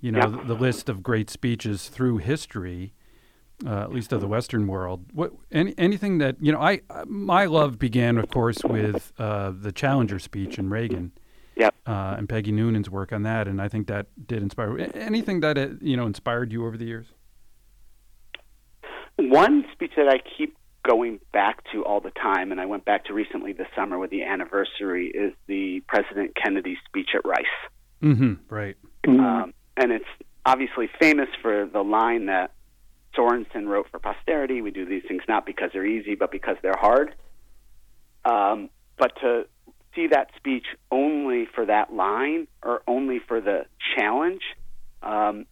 [0.00, 0.26] you know, Yeah.
[0.26, 2.92] the, the list of great speeches through history,
[3.66, 5.06] uh, at least of the Western world.
[5.12, 6.60] What any, anything that you know?
[6.60, 11.12] I my love began, of course, with uh, the Challenger speech in Reagan.
[11.56, 11.74] Yep.
[11.86, 14.78] Uh, and Peggy Noonan's work on that, and I think that did inspire.
[14.94, 17.08] Anything that uh, you know inspired you over the years?
[19.16, 20.56] One speech that I keep
[20.88, 24.10] going back to all the time, and I went back to recently this summer with
[24.10, 27.44] the anniversary, is the President Kennedy speech at Rice.
[28.02, 28.34] Mm-hmm.
[28.48, 28.76] Right.
[29.06, 30.04] Um, and it's
[30.44, 32.52] obviously famous for the line that
[33.16, 36.78] Sorensen wrote for posterity We do these things not because they're easy, but because they're
[36.78, 37.14] hard.
[38.24, 39.46] Um, but to
[39.94, 43.64] see that speech only for that line or only for the
[43.96, 44.42] challenge
[45.02, 45.46] um,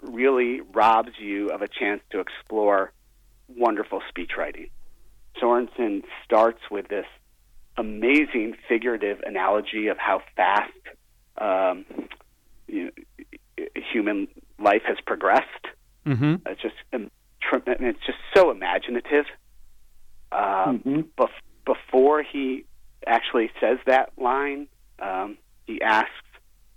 [0.00, 2.92] really robs you of a chance to explore
[3.48, 4.70] wonderful speech writing.
[5.42, 7.06] Sorensen starts with this
[7.76, 10.70] amazing figurative analogy of how fast
[11.36, 11.84] um,
[12.68, 12.90] you know,
[13.74, 15.66] human life has progressed.
[16.06, 16.34] Mm-hmm.
[16.46, 17.10] It's just um,
[17.52, 19.26] it's just so imaginative.
[20.30, 21.04] Um, Mhm.
[21.18, 21.28] bef-
[21.66, 22.64] before he
[23.06, 24.66] actually says that line,
[24.98, 26.10] um, he asks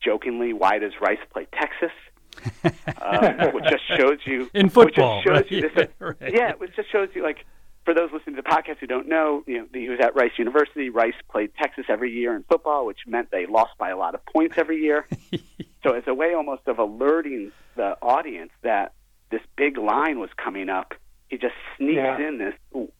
[0.01, 1.91] jokingly, "Why does Rice play Texas?"
[3.01, 5.51] um, which just shows you In which just football, shows right?
[5.51, 6.15] you this, Yeah, right.
[6.33, 7.45] yeah, it just shows you like
[7.85, 10.31] for those listening to the podcast who don't know, you know, he was at Rice
[10.37, 10.89] University.
[10.89, 14.25] Rice played Texas every year in football, which meant they lost by a lot of
[14.25, 15.07] points every year.
[15.83, 18.93] so as a way almost of alerting the audience that
[19.29, 20.93] this big line was coming up,
[21.29, 22.27] he just sneaks Yeah.
[22.27, 22.91] in this ooh,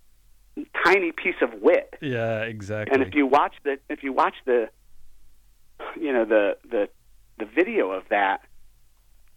[0.85, 1.93] tiny piece of wit.
[2.01, 2.93] Yeah, exactly.
[2.93, 4.69] And if you watch the if you watch the
[5.99, 6.89] you know the the
[7.39, 8.41] the video of that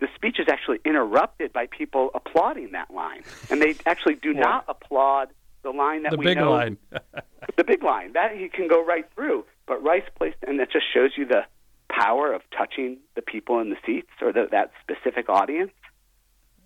[0.00, 4.40] the speech is actually interrupted by people applauding that line and they actually do Yeah.
[4.40, 5.28] not applaud
[5.70, 6.78] the line that the we big know, line.
[7.56, 9.44] the big line that he can go right through.
[9.66, 11.42] But Rice placed, and that just shows you the
[11.90, 15.72] power of touching the people in the seats or the, that specific audience.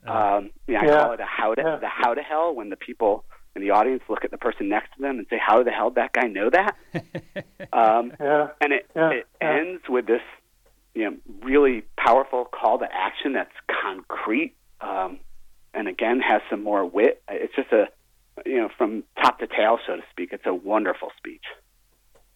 [0.06, 1.02] Um, yeah, I Yeah.
[1.02, 1.76] call it a how to Yeah.
[1.76, 3.24] the how to hell when the people
[3.54, 5.90] in the audience look at the person next to them and say, "How the hell
[5.90, 6.76] did that guy know that?"
[7.72, 8.48] um, Yeah.
[8.60, 9.50] and it Yeah, it yeah.
[9.58, 10.22] ends with this
[10.94, 15.20] you know really powerful call to action that's concrete um,
[15.72, 17.88] and again has some more wit it's just a
[18.46, 21.44] you know from top to tail so to speak it's a wonderful speech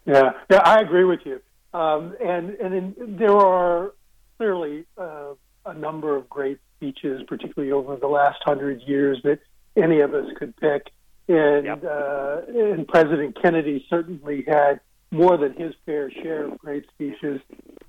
[0.06, 1.40] Yeah, yeah, I agree with you.
[1.74, 3.92] Um, and and in, there are
[4.38, 5.34] clearly uh,
[5.64, 9.40] a number of great speeches, particularly over the last hundred years, that
[9.76, 10.82] any of us could pick.
[11.28, 11.84] And Yep.
[11.84, 14.80] uh, and President Kennedy certainly had
[15.10, 17.40] more than his fair share of great speeches.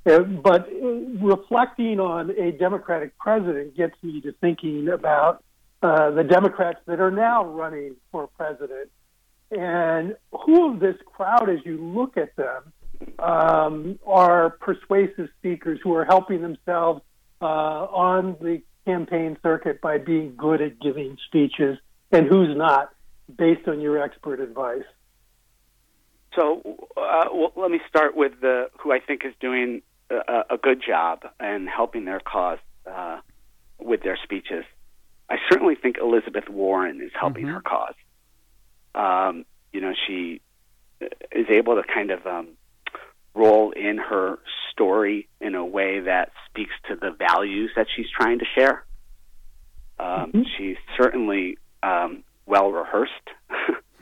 [0.06, 0.88] Uh, but uh,
[1.24, 5.44] reflecting on a Democratic president gets me to thinking about
[5.82, 8.90] uh, the Democrats that are now running for president
[9.52, 12.74] and who of this crowd, as you look at them,
[13.20, 17.02] um, are persuasive speakers who are helping themselves
[17.42, 21.78] uh, on the campaign circuit by being good at giving speeches,
[22.12, 22.94] and who's not,
[23.38, 24.84] based on your expert advice?
[26.38, 26.62] so
[26.96, 30.82] uh, well, let me start with the who I think is doing a, a good
[30.86, 32.60] job and helping their cause
[32.90, 33.20] uh,
[33.80, 34.64] with their speeches
[35.30, 37.54] I certainly think Elizabeth Warren is helping Mhm.
[37.54, 37.94] her cause
[38.96, 40.42] um, you know, she
[41.32, 42.48] is able to kind of um,
[43.36, 44.40] roll in her
[44.72, 48.84] story in a way that speaks to the values that she's trying to share.
[50.00, 50.46] Um, Mhm.
[50.58, 53.62] She's certainly um, well rehearsed uh,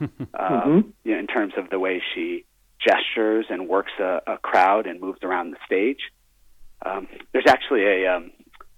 [0.64, 0.92] Mhm.
[1.04, 2.44] you know, in terms of the way she
[2.80, 6.10] gestures and works a, a crowd and moves around the stage.
[6.82, 8.30] Um, there's actually a, um,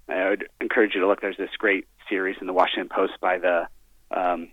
[0.09, 3.39] I would encourage you to look, there's this great series in the Washington Post by
[3.39, 3.67] the
[4.11, 4.49] um,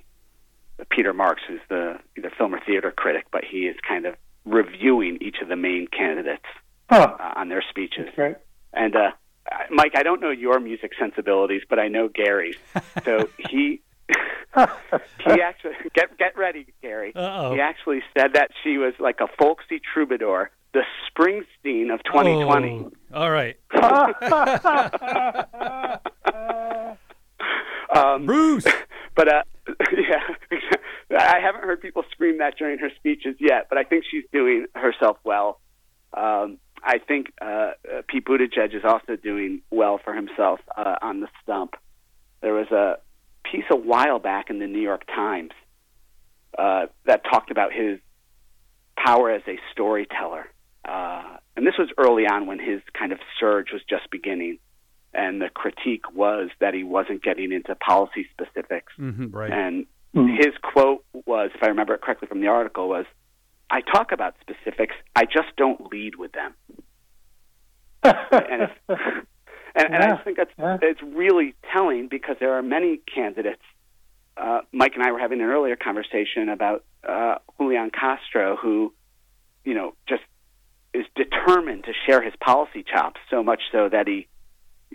[0.90, 5.18] Peter Marks, who's the either film or theater critic, but he is kind of reviewing
[5.22, 6.46] each of the main candidates
[6.92, 8.08] Oh, uh, on their speeches.
[8.18, 8.38] right.
[8.74, 9.12] And uh,
[9.72, 12.58] Mike, I don't know your music sensibilities, but I know Gary's.
[13.04, 13.82] So he
[14.56, 17.12] he actually get get ready, Gary.
[17.16, 17.54] Uh-oh.
[17.54, 22.86] He actually said that she was like a folksy troubadour, the Springsteen of 2020.
[23.14, 23.58] Oh, all right.
[27.94, 28.66] Um, Bruce.
[29.16, 29.44] But uh,
[29.94, 30.58] yeah,
[31.18, 33.68] I haven't heard people scream that during her speeches yet.
[33.70, 35.62] But I think she's doing herself well.
[36.14, 37.72] Um, I think uh, uh,
[38.08, 41.76] Pete Buttigieg is also doing well for himself uh, on the stump.
[42.42, 42.98] There was a
[43.50, 45.52] piece a while back in the New York Times
[46.58, 48.00] uh, that talked about his
[48.98, 50.46] power as a storyteller,
[50.88, 54.60] uh, and this was early on when his kind of surge was just beginning.
[55.18, 58.94] And the critique was that he wasn't getting into policy specifics.
[58.98, 59.52] hmm right.
[59.52, 59.86] And
[60.16, 60.38] Mhm.
[60.38, 63.06] his quote was, if I remember it correctly from the article, was,
[63.70, 64.96] "I talk about specifics.
[65.16, 66.54] I just don't lead with them."
[68.04, 68.74] and it's,
[69.76, 70.78] and, and I just think that's yeah.
[70.82, 73.62] it's really telling because there are many candidates.
[74.38, 78.94] Uh, Mike and I were having an earlier conversation about uh, Julian Castro, who,
[79.64, 80.24] you know, just
[80.94, 84.28] is determined to share his policy chops so much so that he,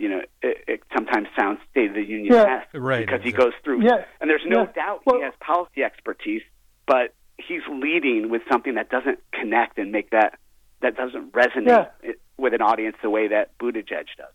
[0.00, 2.64] you know, it, it sometimes sounds State of the Union Yeah.
[2.72, 4.04] Right, because he goes through Yeah.
[4.20, 4.72] and there's no Yeah.
[4.72, 6.42] doubt Well- he has policy expertise,
[6.86, 10.38] but he's leading with something that doesn't connect and make that
[10.80, 12.12] that doesn't resonate Yeah.
[12.38, 14.32] with an audience the way that Buttigieg does.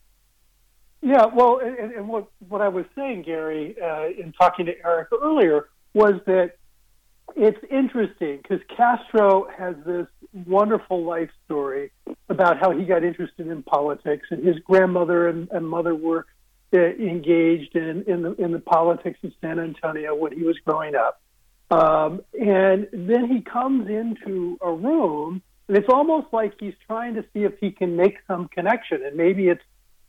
[1.02, 5.08] Yeah, well, and, and what what I was saying, Gary, uh, in talking to Eric
[5.20, 6.58] earlier, was that
[7.36, 10.08] it's interesting because Castro has this
[10.46, 11.92] wonderful life story
[12.30, 16.26] about how he got interested in politics, and his grandmother and, and mother were
[16.74, 20.96] uh, engaged in in the in the politics of San Antonio when he was growing
[20.96, 21.22] up.
[21.72, 27.24] Um, and then he comes into a room, and it's almost like he's trying to
[27.34, 29.64] see if he can make some connection, and maybe it's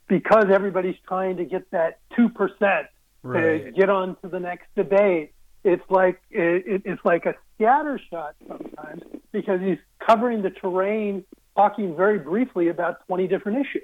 [0.07, 2.87] because everybody's trying to get that two percent
[3.23, 5.33] to get on to the next debate.
[5.67, 9.03] It's like it, it- it's like a scatter shot sometimes
[9.33, 11.25] because he's covering the terrain,
[11.57, 13.83] talking very briefly about twenty different issues.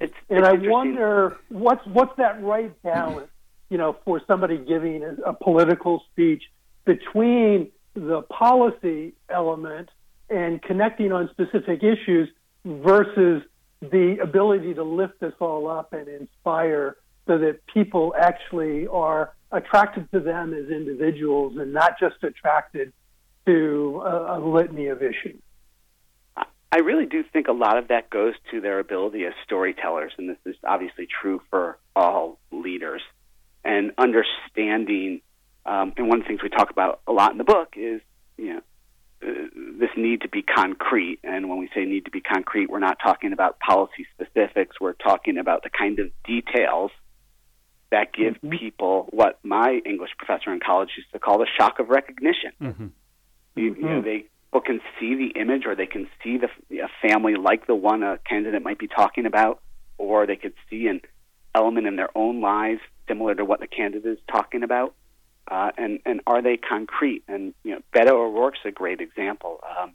[0.00, 3.28] It's, And it's I wonder what's what's that right balance,
[3.68, 6.42] you know, for somebody giving a, a political speech
[6.84, 9.88] between the policy element
[10.30, 12.28] and connecting on specific issues
[12.64, 13.42] versus
[13.82, 16.96] the ability to lift this all up and inspire
[17.28, 22.92] so that people actually are attracted to them as individuals and not just attracted
[23.46, 25.40] to a, a litany of issues.
[26.36, 30.28] I really do think a lot of that goes to their ability as storytellers, and
[30.28, 33.02] this is obviously true for all leaders,
[33.64, 35.20] and understanding
[35.66, 38.00] Um, and one of the things we talk about a lot in the book is,
[38.38, 38.62] you know,
[39.22, 39.48] uh,
[39.78, 41.18] this need to be concrete.
[41.22, 44.80] And when we say need to be concrete, we're not talking about policy specifics.
[44.80, 46.90] We're talking about the kind of details
[47.90, 48.50] that give mm-hmm.
[48.50, 52.52] people what my English professor in college used to call the shock of recognition.
[52.60, 52.86] Mm-hmm.
[53.56, 54.04] You, you, know, mm-hmm.
[54.04, 56.48] they people can see the image, or they can see the
[56.82, 59.60] a family like the one a candidate might be talking about,
[59.98, 61.00] or they could see an
[61.54, 64.94] element in their own lives similar to what the candidate is talking about.
[65.50, 67.24] Uh, and and are they concrete?
[67.28, 69.60] And you know, Beto O'Rourke's a great example.
[69.78, 69.94] Um,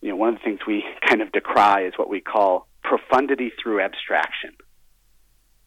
[0.00, 3.52] you know, one of the things we kind of decry is what we call profundity
[3.62, 4.50] through abstraction.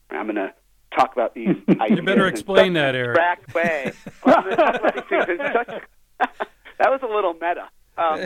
[0.10, 0.54] I'm going to
[0.96, 1.98] talk about these ideas.
[1.98, 3.18] You better explain that, Eric.
[3.20, 3.92] Abstract way.
[6.80, 7.70] that was a little meta.
[7.96, 8.26] Um,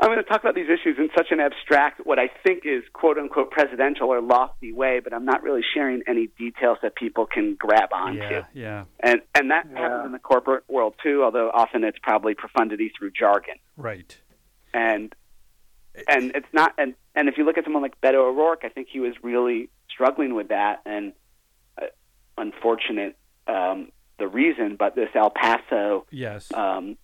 [0.00, 2.82] I'm going to talk about these issues in such an abstract, what I think is
[2.92, 7.26] quote unquote presidential or lofty way, but I'm not really sharing any details that people
[7.26, 8.18] can grab onto.
[8.18, 8.84] Yeah, yeah.
[9.00, 9.80] And and that yeah.
[9.80, 13.54] happens in the corporate world too, although often it's probably profundity through jargon.
[13.76, 14.14] Right.
[14.74, 15.14] And
[16.08, 18.88] and it's not and and if you look at someone like Beto O'Rourke, I think
[18.90, 21.12] he was really struggling with that and
[21.80, 21.86] uh,
[22.36, 23.16] unfortunate
[23.46, 26.52] um, the reason, but this El Paso yes.
[26.52, 26.96] um,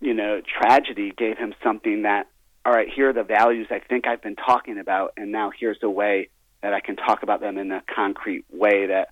[0.00, 2.28] you know tragedy gave him something that
[2.64, 5.76] all right, here are the values I think I've been talking about, and now here's
[5.82, 6.30] a way
[6.62, 9.10] that I can talk about them in a concrete way that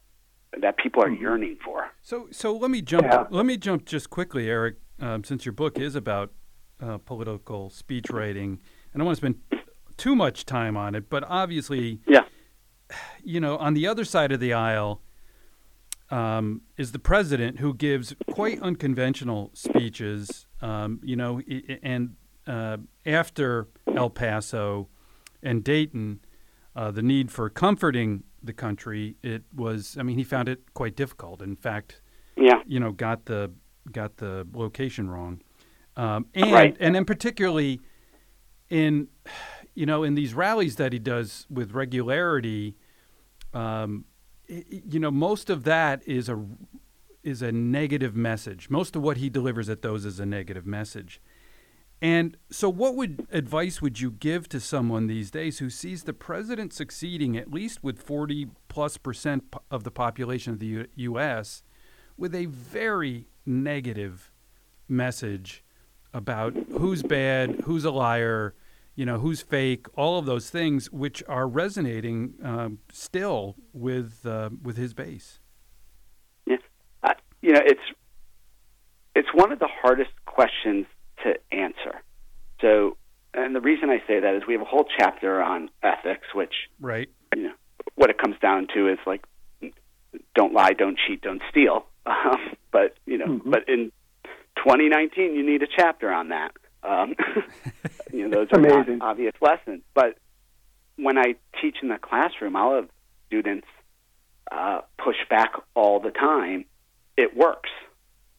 [0.61, 1.23] that people are mm-hmm.
[1.23, 1.91] yearning for.
[2.03, 3.05] So, so let me jump.
[3.05, 3.25] Yeah.
[3.31, 6.33] Let me jump just quickly, Eric, um, since your book is about
[6.81, 8.59] uh, political speech writing,
[8.93, 9.41] and I want to spend
[9.97, 12.25] too much time on it, but obviously, yeah,
[13.23, 15.03] you know, on the other side of the aisle.
[16.11, 21.41] Um, is the president who gives quite unconventional speeches, um, you know,
[21.83, 22.17] and
[22.47, 22.77] uh,
[23.07, 24.89] after El Paso
[25.43, 26.21] and Dayton,
[26.75, 29.97] uh, the need for comforting the country, it was.
[29.99, 31.43] I mean, he found it quite difficult.
[31.43, 32.01] In fact,
[32.37, 33.53] yeah, you know, got the
[33.91, 35.43] got the location wrong,
[35.97, 36.77] um, and right.
[36.81, 37.81] and then particularly
[38.73, 39.09] in
[39.75, 42.75] you know in these rallies that he does with regularity,
[43.53, 44.07] um,
[44.49, 46.43] you know, most of that is a
[47.23, 48.71] is a negative message.
[48.71, 51.21] Most of what he delivers at those is a negative message.
[52.01, 56.15] And so, what would advice would you give to someone these days who sees the
[56.15, 61.63] president succeeding at least with 40 plus percent of the population of the U- U.S.
[62.17, 64.33] with a very negative
[64.89, 65.63] message
[66.13, 68.55] about who's bad, who's a liar,
[68.95, 74.51] you know, who's fake, all of those things, which are resonating um, still with uh,
[74.63, 75.41] with his base.
[76.47, 76.57] Yeah,
[77.03, 77.81] uh, you know, it's
[79.15, 80.87] it's one of the hardest questions
[81.25, 82.03] to answer.
[82.61, 82.97] So,
[83.35, 86.55] and the reason I say that is we have a whole chapter on ethics, which
[86.81, 87.55] right, you know,
[87.95, 89.25] what it comes down to is like,
[90.35, 91.87] don't lie, don't cheat, don't steal.
[92.05, 93.49] Um, but you know, mm-hmm.
[93.49, 93.93] but in
[94.57, 96.51] 2019, you need a chapter on that.
[96.83, 97.15] Um,
[98.13, 99.03] you know, those are amazing.
[99.03, 99.83] obvious lessons.
[99.95, 100.19] But
[100.97, 102.89] when I teach in the classroom, I'll have
[103.27, 103.67] students
[104.51, 106.65] uh, push back all the time.
[107.17, 107.71] It works.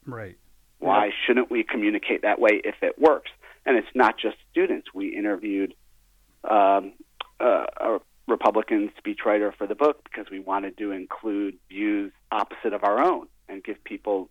[0.06, 0.38] Right.
[0.80, 3.32] Why shouldn't we communicate that way if it works?
[3.66, 4.94] And it's not just students.
[4.94, 5.74] We interviewed
[6.44, 6.94] um,
[7.40, 12.84] uh, a Republican speechwriter for the book because we wanted to include views opposite of
[12.84, 14.30] our own and give people.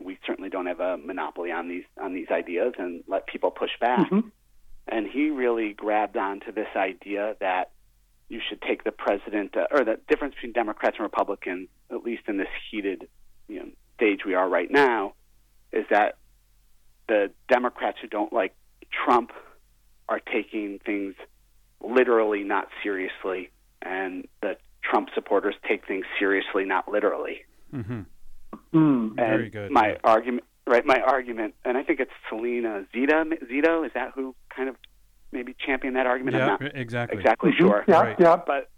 [0.00, 3.70] We certainly don't have a monopoly on these on these ideas, and let people push
[3.80, 4.10] back.
[4.10, 4.28] Mm-hmm.
[4.88, 7.70] And he really grabbed onto this idea that
[8.28, 12.22] you should take the president, uh, or the difference between Democrats and Republicans, at least
[12.26, 13.08] in this heated
[13.48, 15.14] you know, stage we are right now,
[15.72, 16.16] is that
[17.08, 18.54] the Democrats who don't like
[18.90, 19.32] Trump
[20.08, 21.14] are taking things
[21.82, 23.50] literally, not seriously,
[23.82, 27.44] and the Trump supporters take things seriously, not literally.
[27.74, 28.02] Mm-hmm.
[28.72, 29.70] Mm, Very good.
[29.70, 29.98] My yeah.
[30.04, 30.84] argument, right?
[30.84, 33.24] My argument, and I think it's Selena Zito.
[33.50, 34.76] Zito is that who kind of
[35.32, 36.36] maybe championed that argument?
[36.36, 37.18] Yeah, I'm not exactly.
[37.18, 37.66] Exactly mm-hmm.
[37.66, 37.84] sure.
[37.88, 38.16] Yeah, right.
[38.18, 38.36] yeah.
[38.36, 38.70] But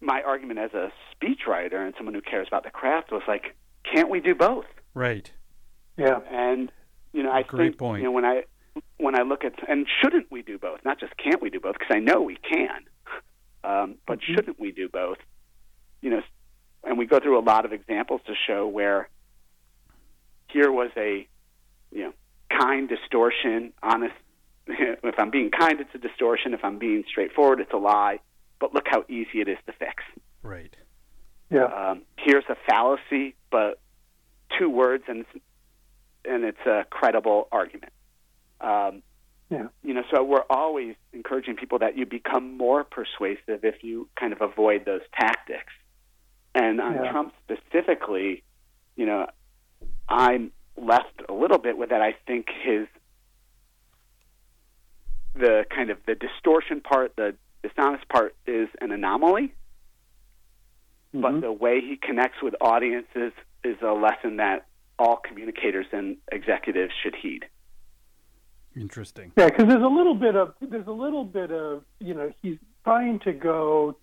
[0.00, 3.56] my argument as a speechwriter and someone who cares about the craft was like,
[3.92, 4.66] can't we do both?
[4.94, 5.30] Right.
[5.96, 6.20] Yeah.
[6.30, 6.70] And
[7.12, 8.02] you know, I Great think point.
[8.02, 8.42] you know when I
[8.98, 10.80] when I look at and shouldn't we do both?
[10.84, 11.74] Not just can't we do both?
[11.78, 12.80] Because I know we can,
[13.64, 14.34] um, but mm-hmm.
[14.34, 15.18] shouldn't we do both?
[16.00, 16.20] You know,
[16.84, 19.08] and we go through a lot of examples to show where
[20.48, 21.26] here was a
[21.90, 22.12] you know
[22.50, 24.14] kind distortion, honest.
[24.66, 26.54] if I'm being kind, it's a distortion.
[26.54, 28.20] If I'm being straightforward, it's a lie.
[28.60, 30.02] But look how easy it is to fix.
[30.42, 30.74] Right.
[31.50, 31.64] Yeah.
[31.64, 33.80] Um, here's a fallacy, but
[34.58, 35.44] two words and it's
[36.24, 37.92] and it's a credible argument.
[38.60, 39.02] Um,
[39.50, 39.68] yeah.
[39.82, 44.32] You know, so we're always encouraging people that you become more persuasive if you kind
[44.32, 45.72] of avoid those tactics.
[46.54, 47.10] And on Yeah.
[47.12, 48.42] Trump specifically,
[48.96, 49.28] you know,
[50.08, 52.00] I'm left a little bit with that.
[52.02, 52.86] I think his
[55.34, 59.54] the kind of the distortion part, the dishonest part, is an anomaly.
[61.14, 61.40] But Mhm.
[61.42, 63.32] the way he connects with audiences
[63.62, 64.66] is a lesson that
[64.98, 67.46] all communicators and executives should heed.
[68.74, 69.32] Interesting.
[69.36, 72.58] Yeah, because there's a little bit of there's a little bit of you know he's
[72.84, 73.96] trying to go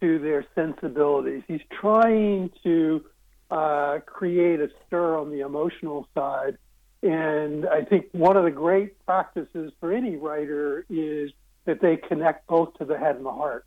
[0.00, 1.42] to their sensibilities.
[1.48, 3.04] He's trying to
[3.50, 6.58] uh, create a stir on the emotional side,
[7.02, 11.30] and I think one of the great practices for any writer is
[11.64, 13.66] that they connect both to the head and the heart.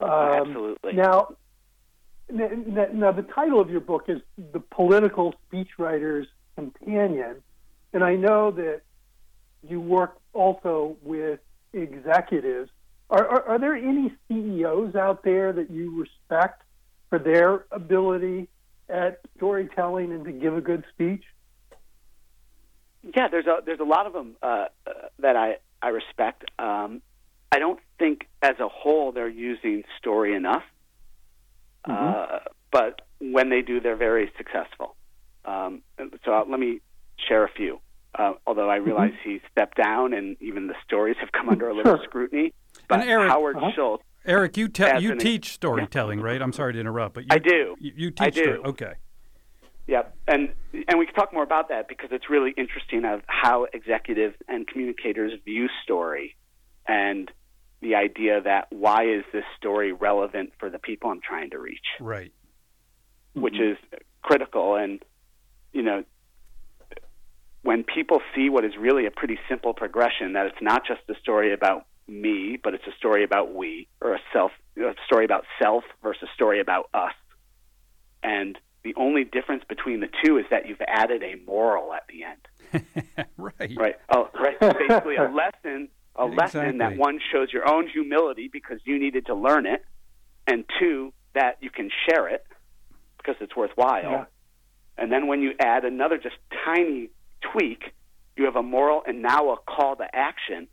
[0.00, 0.92] Um, Absolutely.
[0.92, 1.34] Now,
[2.30, 4.20] now the title of your book is
[4.52, 7.42] "The Political Speechwriter's Companion,"
[7.92, 8.82] and I know that
[9.66, 11.40] you work also with
[11.72, 12.70] executives.
[13.10, 16.62] Are, are, are there any CEOs out there that you respect
[17.08, 18.48] for their ability
[18.88, 21.24] at storytelling and to give a good speech?
[23.16, 24.90] Yeah, there's a there's a lot of them uh, uh,
[25.20, 26.44] that I I respect.
[26.58, 27.00] Um,
[27.50, 30.64] I don't think as a whole they're using story enough,
[31.84, 32.40] uh,
[32.70, 34.96] but when they do, they're very successful.
[35.44, 35.82] Um,
[36.24, 36.80] so uh, let me
[37.28, 37.80] share a few.
[38.14, 41.74] Uh, although I realize he stepped down, and even the stories have come under a
[41.74, 42.04] little Sure.
[42.04, 42.52] scrutiny.
[42.88, 43.70] But And Eric- Howard Uh-huh.
[43.74, 46.40] Schultz, Eric, you tell you teach storytelling, right?
[46.42, 47.76] I'm sorry to interrupt, but you, I do.
[47.78, 48.42] You, you I teach.
[48.42, 48.92] story- Okay.
[49.86, 50.50] Yep, and
[50.86, 54.66] and we can talk more about that because it's really interesting of how executives and
[54.66, 56.36] communicators view story,
[56.86, 57.30] and
[57.80, 61.86] the idea that why is this story relevant for the people I'm trying to reach,
[62.00, 62.32] Right.
[63.32, 63.78] which is
[64.20, 64.74] critical.
[64.76, 65.02] And
[65.72, 66.04] you know,
[67.62, 71.14] when people see what is really a pretty simple progression, that it's not just a
[71.20, 75.44] story about me, but it's a story about we, or a self, a story about
[75.60, 77.12] self versus a story about us,
[78.22, 82.24] and the only difference between the two is that you've added a moral at the
[82.24, 82.86] end.
[83.36, 83.72] right.
[83.76, 83.96] Right.
[84.14, 84.58] Oh, right.
[84.60, 89.34] Basically, a lesson, a lesson that one shows your own humility because you needed to
[89.34, 89.84] learn it,
[90.46, 92.44] and two that you can share it
[93.18, 94.02] because it's worthwhile.
[94.02, 94.24] Yeah.
[94.96, 97.10] And then when you add another just tiny
[97.52, 97.94] tweak,
[98.36, 100.68] you have a moral and now a call to action.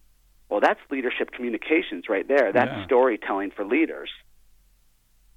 [0.49, 2.51] Well, that's leadership communications right there.
[2.51, 2.85] That's Yeah.
[2.85, 4.11] storytelling for leaders.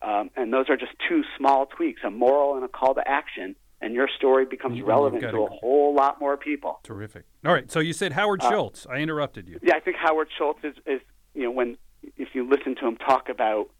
[0.03, 3.57] Um, and those are just two small tweaks, a moral and a call to action,
[3.81, 6.81] and your story becomes you've relevant to a- a whole lot more people.
[6.85, 7.25] Terrific.
[7.45, 7.71] All right.
[7.71, 8.87] So you said Howard Uh, Schultz.
[8.87, 9.59] I interrupted you.
[9.63, 11.01] Yeah, I think Howard Schultz is, is
[11.35, 11.77] you know when
[12.17, 13.71] if you listen to him talk about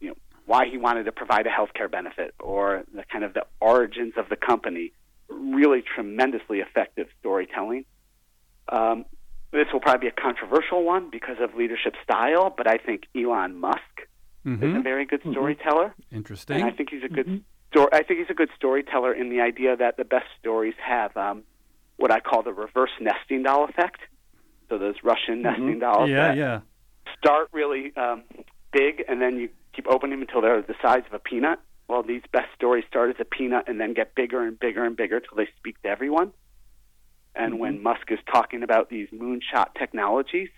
[0.00, 0.14] you know
[0.46, 4.14] why he wanted to provide a health care benefit or the kind of the origins
[4.16, 4.92] of the company,
[5.28, 7.84] really tremendously effective storytelling.
[8.68, 9.04] Um,
[9.52, 13.58] this will probably be a controversial one because of leadership style, but I think Elon
[13.58, 13.80] Musk
[14.46, 15.94] is a very good storyteller.
[16.10, 16.60] Interesting.
[16.62, 17.88] And I think he's a good story.
[17.92, 21.42] I think he's a good storyteller in the idea that the best stories have um,
[21.96, 24.00] what I call the reverse nesting doll effect.
[24.68, 26.28] So those Russian nesting dolls yeah.
[26.28, 26.60] that Yeah.
[27.18, 28.22] start really um,
[28.72, 31.58] big, and then you keep opening them until they're the size of a peanut.
[31.88, 34.96] Well, these best stories start as a peanut and then get bigger and bigger and
[34.96, 36.32] bigger till they speak to everyone.
[37.34, 40.48] And when Musk is talking about these moonshot technologies,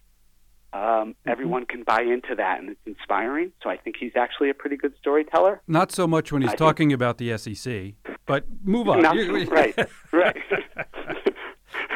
[0.73, 3.53] um, everyone can buy into that, and it's inspiring.
[3.63, 5.61] So I think he's actually a pretty good storyteller.
[5.69, 7.93] Not so much when he's I think- talking about the SEC,
[8.27, 9.03] but move on.
[9.03, 9.17] Not-
[9.51, 9.79] right,
[10.13, 10.37] right.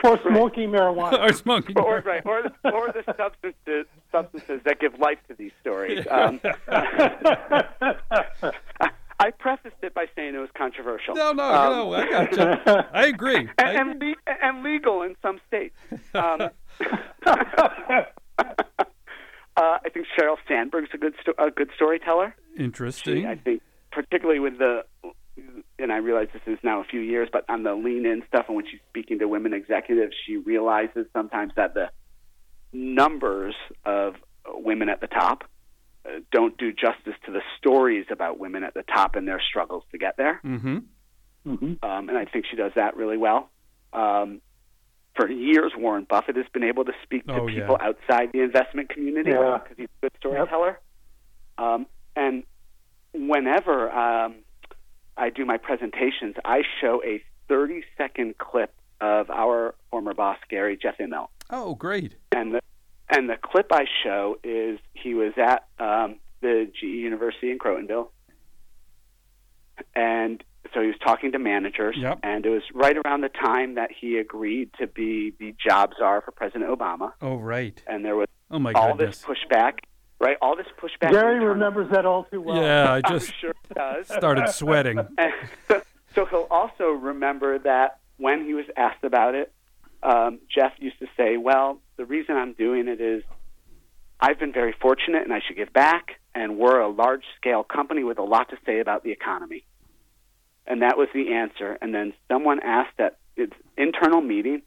[0.05, 1.19] Or smoking marijuana?
[1.19, 1.77] or smoking.
[1.79, 6.07] or right, or or the substances substances that give life to these stories.
[6.11, 6.41] Um,
[9.19, 11.15] I, prefaced it by saying it was controversial.
[11.15, 11.95] No, no, Um, no.
[11.95, 12.83] I got you.
[12.93, 13.49] I agree.
[13.59, 15.75] I and, and, le- and legal in some states.
[16.15, 16.51] Um,
[17.27, 18.03] uh,
[19.57, 22.35] I think Sheryl Sandberg's a good sto- a good storyteller.
[22.59, 23.27] Interesting.
[23.27, 24.83] I think, particularly with the,
[25.79, 28.47] and I realize this is now a few years, but on the lean in stuff,
[28.49, 31.91] and when she's speaking to women executives, she realizes sometimes that the
[32.73, 33.55] numbers
[33.85, 34.15] of
[34.47, 35.45] women at the top
[36.33, 39.99] don't do justice to the stories about women at the top and their struggles to
[39.99, 40.41] get there.
[40.45, 40.79] mm-hmm.
[41.47, 41.83] Mhm.
[41.85, 43.51] Um, and I think she does that really well.
[43.93, 44.41] Um,
[45.15, 47.61] for years, Warren Buffett has been able to speak to Oh, yeah.
[47.61, 49.59] people outside the investment community Yeah.
[49.63, 50.81] because he's a good storyteller.
[51.57, 51.87] Um,
[52.17, 52.43] and
[53.15, 54.35] whenever um,
[55.17, 60.77] I do my presentations, I show a 30 second clip of our former boss, Gary
[60.77, 61.29] Jeff Immelt.
[61.51, 62.17] Oh, great.
[62.33, 62.61] And the,
[63.09, 68.09] and the clip I show is he was at um, the GE University in Crotonville.
[69.95, 70.43] And
[70.75, 72.21] so he was talking to managers, Yep.
[72.23, 76.23] and it was right around the time that he agreed to be the job czar
[76.23, 77.13] for President Obama.
[77.21, 77.81] Oh, right.
[77.87, 79.19] And there was Oh my all goodness.
[79.19, 79.81] this pushback,
[80.21, 80.37] right?
[80.41, 81.11] All this pushback.
[81.13, 82.57] Gary remembers that all too well.
[82.63, 84.07] Yeah, I I'm just sure does.
[84.09, 84.99] started sweating.
[85.69, 85.83] So,
[86.15, 89.53] so he'll also remember that when he was asked about it,
[90.07, 93.25] um, Jeff used to say, "Well, the reason I'm doing it is
[94.21, 96.21] I've been very fortunate, and I should give back.
[96.33, 99.67] And we're a large-scale company with a lot to say about the economy."
[100.67, 101.77] And that was the answer.
[101.83, 104.63] And then someone asked at its internal meeting,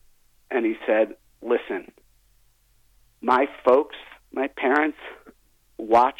[0.51, 1.89] and he said, "Listen,
[3.21, 3.95] my folks,
[4.33, 4.97] my parents,
[5.77, 6.19] watch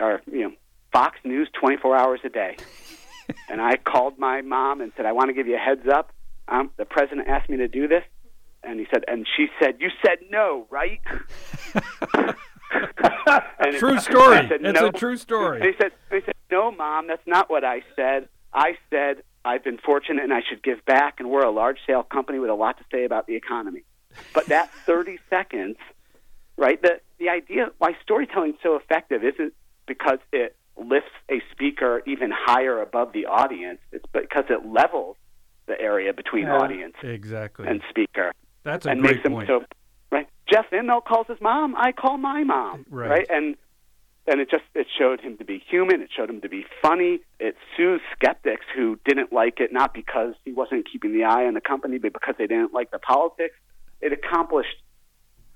[0.00, 0.52] or you know
[0.94, 2.56] Fox News 24 hours a day."
[3.50, 6.14] and I called my mom and said, "I want to give you a heads up.
[6.48, 8.02] Um, the president asked me to do this."
[8.62, 11.00] And he said, and she said, "You said no, right?"
[13.58, 14.36] and True I story.
[14.48, 15.60] said, It's "No." a true And story.
[15.60, 18.28] he said, he said, "No, mom, that's not what I said.
[18.52, 22.02] I said I've been fortunate and I should give back, and we're a large scale
[22.02, 23.82] company with a lot to say about the economy."
[24.34, 25.76] But that 30 seconds,
[26.56, 26.80] right?
[26.80, 29.54] The the idea why storytelling is so effective isn't
[29.86, 33.80] because it lifts a speaker even higher above the audience.
[33.92, 35.16] It's because it levels
[35.66, 36.56] the area between Yeah.
[36.58, 37.66] audience Exactly.
[37.68, 38.32] and speaker
[38.62, 39.48] That's a and great makes them point.
[39.48, 39.64] so
[40.10, 40.28] right.
[40.50, 41.74] Jeff Immelt calls his mom.
[41.76, 42.86] I call my mom.
[42.90, 43.26] Right.
[43.30, 43.56] And
[44.26, 46.02] and it just it showed him to be human.
[46.02, 47.20] It showed him to be funny.
[47.38, 51.54] It soothed skeptics who didn't like it not because he wasn't keeping the eye on
[51.54, 53.54] the company, but because they didn't like the politics.
[54.00, 54.76] It accomplished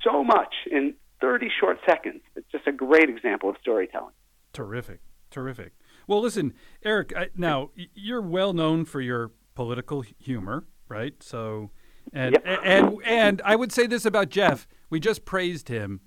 [0.03, 2.21] so much in 30 short seconds.
[2.37, 4.13] It's just a great example of storytelling.
[4.53, 5.01] Terrific,
[5.31, 5.73] terrific.
[6.07, 6.53] Well, listen,
[6.85, 7.13] Eric.
[7.17, 11.23] I, now you're well known for your political humor, right?
[11.23, 11.71] So,
[12.13, 12.61] and Yep.
[12.65, 14.67] and and I would say this about Jeff.
[14.91, 16.01] We just praised him.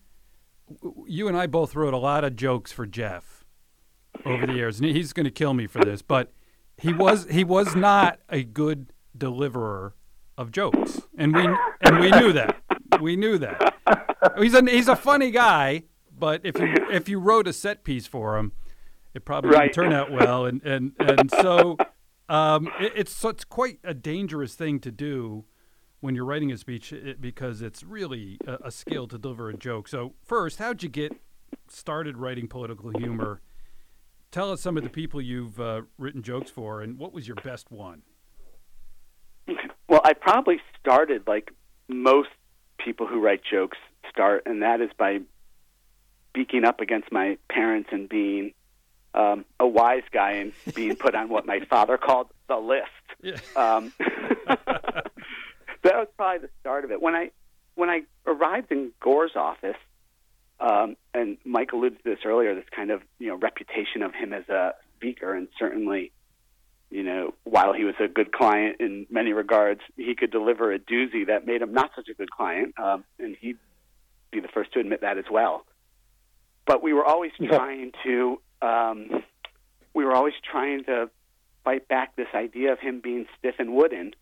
[1.07, 3.45] You and I both wrote a lot of jokes for Jeff
[4.25, 6.33] over the years, and he's going to kill me for this, but
[6.77, 9.95] he was he was not a good deliverer
[10.37, 11.47] of jokes, and we
[11.81, 12.57] and we knew that.
[13.01, 13.73] We knew that.
[14.37, 15.83] He's a he's a funny guy,
[16.17, 18.51] but if you if you wrote a set piece for him,
[19.13, 19.73] it probably Right.
[19.73, 21.77] didn't turn out well, and and and so
[22.29, 25.45] um, it, it's so it's quite a dangerous thing to do
[25.99, 29.57] when you're writing a speech it, because it's really a, a skill to deliver a
[29.57, 29.87] joke.
[29.87, 31.13] So first, how'd you get
[31.67, 33.41] started writing political humor?
[34.31, 37.35] Tell us some of the people you've uh, written jokes for, and what was your
[37.35, 38.03] best one?
[39.87, 41.51] Well, I probably started like
[41.87, 42.29] most
[42.77, 43.77] people who write jokes
[44.09, 45.19] start, and that is by
[46.29, 48.53] speaking up against my parents and being
[49.13, 52.85] um, a wise guy and being put on what my father called the list.
[53.21, 53.37] Yeah.
[53.55, 53.93] Um,
[55.83, 57.01] that was probably the start of it.
[57.01, 57.31] When I
[57.75, 59.77] when I arrived in Gore's office,
[60.59, 64.33] um, and Mike alluded to this earlier, this kind of you know reputation of him
[64.33, 66.11] as a speaker, and certainly,
[66.89, 70.79] you know, while he was a good client in many regards, he could deliver a
[70.79, 73.57] doozy that made him not such a good client, um, and he'd
[74.31, 75.65] be the first to admit that as well.
[76.65, 79.23] But we were always trying to um,
[79.93, 81.09] we were always trying to
[81.63, 84.13] fight back this idea of him being stiff and wooden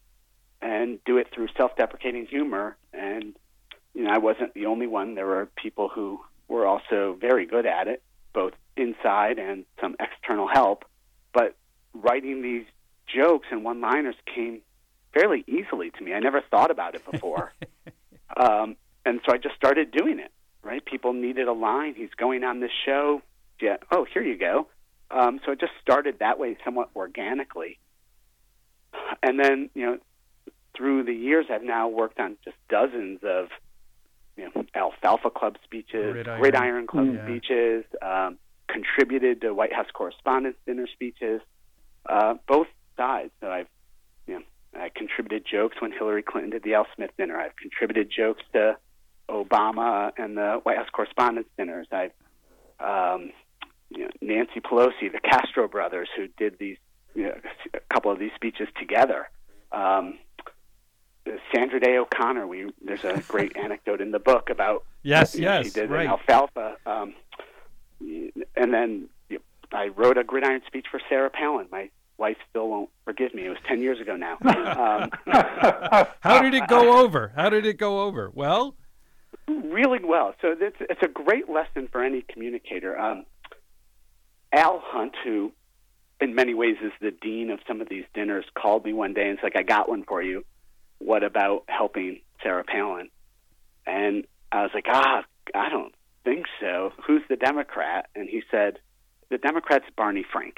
[0.61, 2.77] and do it through self-deprecating humor.
[2.93, 3.35] And
[3.93, 5.15] you know I wasn't the only one.
[5.15, 8.01] There were people who were also very good at it
[8.33, 10.85] both inside and some external help.
[11.33, 11.55] But
[11.93, 12.65] writing these
[13.07, 14.61] jokes and one-liners came
[15.13, 16.13] fairly easily to me.
[16.13, 17.53] I never thought about it before.
[18.37, 18.75] Um,
[19.05, 20.31] and so I just started doing it
[20.65, 20.83] right?
[20.83, 21.93] People needed a line.
[21.95, 23.21] He's going on this show.
[23.61, 23.77] Yeah.
[23.91, 24.67] Oh here you go.
[25.11, 27.79] Um, so it just started that way, somewhat organically.
[29.21, 29.97] And then, you know,
[30.75, 33.49] through the years, I've now worked on just dozens of,
[34.37, 36.39] you know, Alfalfa Club speeches, Gridiron.
[36.41, 37.23] Gridiron, Club Yeah.
[37.23, 41.41] speeches, um, contributed to White House Correspondents' Dinner speeches,
[42.07, 42.67] uh, both
[42.97, 43.31] sides.
[43.39, 43.67] So I've,
[44.27, 44.43] you know,
[44.79, 47.39] I contributed jokes when Hillary Clinton did the Al Smith dinner.
[47.39, 48.77] I've contributed jokes to
[49.29, 51.87] Obama and the White House Correspondents' dinners.
[51.91, 52.11] I've
[52.79, 53.31] um,
[53.89, 56.77] you know, Nancy Pelosi, the Castro brothers, who did these,
[57.13, 57.35] you know,
[57.73, 59.29] a couple of these speeches together.
[59.71, 60.19] Um,
[61.53, 62.47] Sandra Day O'Connor.
[62.47, 66.05] We there's a great anecdote in the book about Yes, yes, she did right.
[66.05, 66.77] in Alfalfa.
[66.85, 67.13] Um,
[67.99, 71.67] and then you know, I wrote a gridiron speech for Sarah Palin.
[71.71, 73.45] My wife still won't forgive me.
[73.45, 74.37] It was ten years ago now.
[75.25, 77.31] Um, How did it go over?
[77.35, 78.31] How did it go over?
[78.33, 78.75] Well,
[79.47, 80.33] really well.
[80.41, 82.97] So it's it's a great lesson for any communicator.
[82.99, 83.25] Um,
[84.53, 85.51] Al Hunt, who
[86.21, 89.27] in many ways is the dean of some of these dinners, called me one day
[89.29, 90.45] and said, "I got one for you.
[90.99, 93.09] What about helping Sarah Palin?"
[93.85, 95.23] And I was like, "Ah,
[95.53, 95.93] I don't
[96.23, 96.93] think so.
[97.05, 98.79] Who's the Democrat?" And he said,
[99.29, 100.57] "The Democrat's Barney Frank."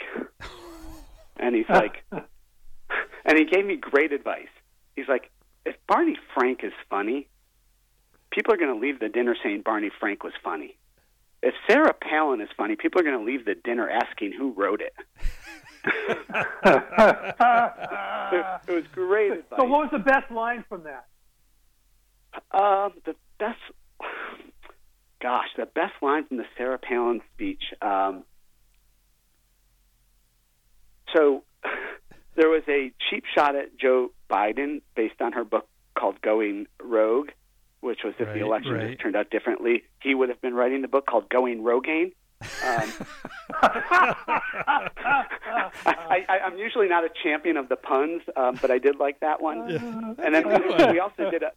[1.38, 4.50] and he's like, and he gave me great advice.
[4.96, 5.32] He's like,
[5.66, 7.28] "If Barney Frank is funny."
[8.38, 10.78] people are going to leave the dinner saying Barney Frank was funny.
[11.42, 14.82] If Sarah Palin is funny, people are going to leave the dinner asking who wrote
[14.82, 14.94] it.
[18.66, 19.58] it, was great advice.
[19.58, 21.06] So, what was the best line from that?
[22.52, 23.60] Um, the best,
[25.22, 27.64] gosh, the best line from the Sarah Palin speech.
[27.82, 28.24] Um,
[31.16, 31.44] so,
[32.36, 35.68] there was a cheap shot at Joe Biden based on her book
[35.98, 37.30] called Going Rogue,
[37.82, 38.90] which was if right, the election right.
[38.90, 42.14] had turned out differently, he would have been writing the book called Going Rogaine.
[42.42, 42.94] Um,
[45.86, 49.20] I, I, I'm usually not a champion of the puns, um, but I did like
[49.22, 50.16] that one.
[50.20, 50.48] And then
[50.78, 51.52] we, we also did a,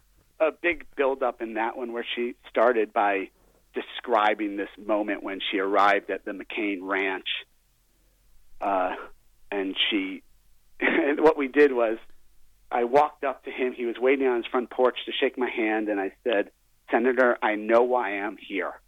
[0.45, 3.29] a big build up in that one where she started by
[3.75, 7.29] describing this moment when she arrived at the McCain Ranch.
[8.61, 8.95] Uh,
[9.51, 10.23] and she,
[10.81, 11.99] and what we did was,
[12.71, 13.73] I walked up to him.
[13.73, 16.51] He was waiting on his front porch to shake my hand, and I said,
[16.91, 18.81] Senator, I know why I'm here.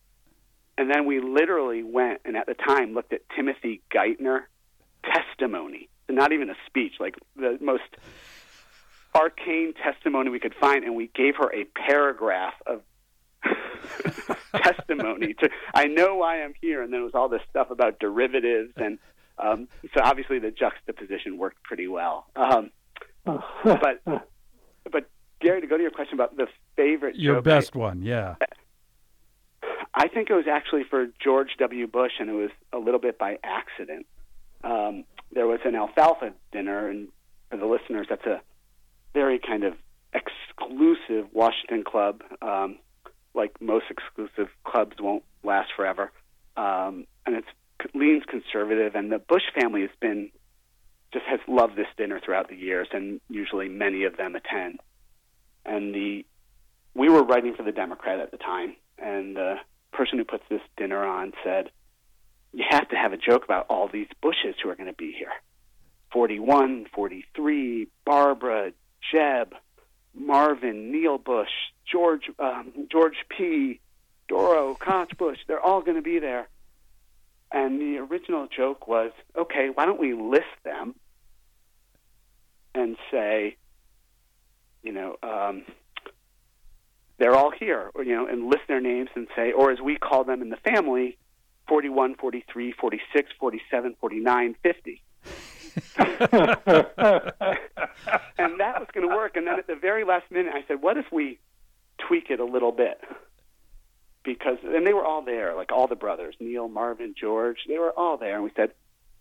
[0.78, 4.45] And then we literally went and at the time looked at Timothy Geithner
[5.05, 7.83] testimony, not even a speech, like the most
[9.14, 12.83] arcane testimony we could find, and we gave her a paragraph of
[14.57, 17.99] testimony to I know why I'm here, and then it was all this stuff about
[17.99, 18.99] derivatives, and
[19.39, 22.26] um, so obviously the juxtaposition worked pretty well.
[22.37, 22.70] Um,
[23.24, 25.08] but but
[25.40, 26.46] Gary, to go to your question about the
[26.76, 28.36] favorite Your joke, best one, yeah.
[29.94, 31.86] I think it was actually for George W.
[31.86, 34.06] Bush, and it was a little bit by accident.
[34.64, 37.08] Um, there was an alfalfa dinner, and
[37.50, 38.40] for the listeners, that's a
[39.12, 39.74] very kind of
[40.14, 42.22] exclusive Washington club.
[42.40, 42.78] Um,
[43.34, 46.12] like most exclusive clubs, won't last forever,
[46.56, 47.48] um, and it's
[47.94, 48.94] leans conservative.
[48.94, 50.30] And the Bush family has been
[51.12, 54.80] just has loved this dinner throughout the years, and usually many of them attend.
[55.64, 56.24] And the
[56.94, 59.56] we were writing for the Democrat at the time, and the
[59.92, 61.70] person who puts this dinner on said,
[62.52, 65.12] "You have to have a joke about all these Bushes who are going to be
[65.12, 65.32] here:
[66.12, 68.72] 41, 43, Barbara,
[69.10, 69.54] Jeb,
[70.14, 71.50] Marvin, Neil Bush,
[71.86, 73.80] George, um, George P,
[74.28, 75.38] Doro, Koch Bush.
[75.46, 76.48] They're all going to be there."
[77.53, 80.94] And the original joke was, okay, why don't we list them
[82.74, 83.57] and say,
[84.82, 85.64] you know, um,
[87.18, 89.96] they're all here, or, you know, and list their names and say, or as we
[89.96, 91.18] call them in the family,
[91.68, 95.03] 41, 43, 46, 47, 49, 50.
[95.96, 96.11] and
[98.61, 99.36] that was going to work.
[99.36, 101.38] And then at the very last minute, I said, what if we
[101.98, 103.00] tweak it a little bit?
[104.24, 107.90] Because, and they were all there, like all the brothers, Neil, Marvin, George, they were
[107.90, 108.36] all there.
[108.36, 108.72] And we said,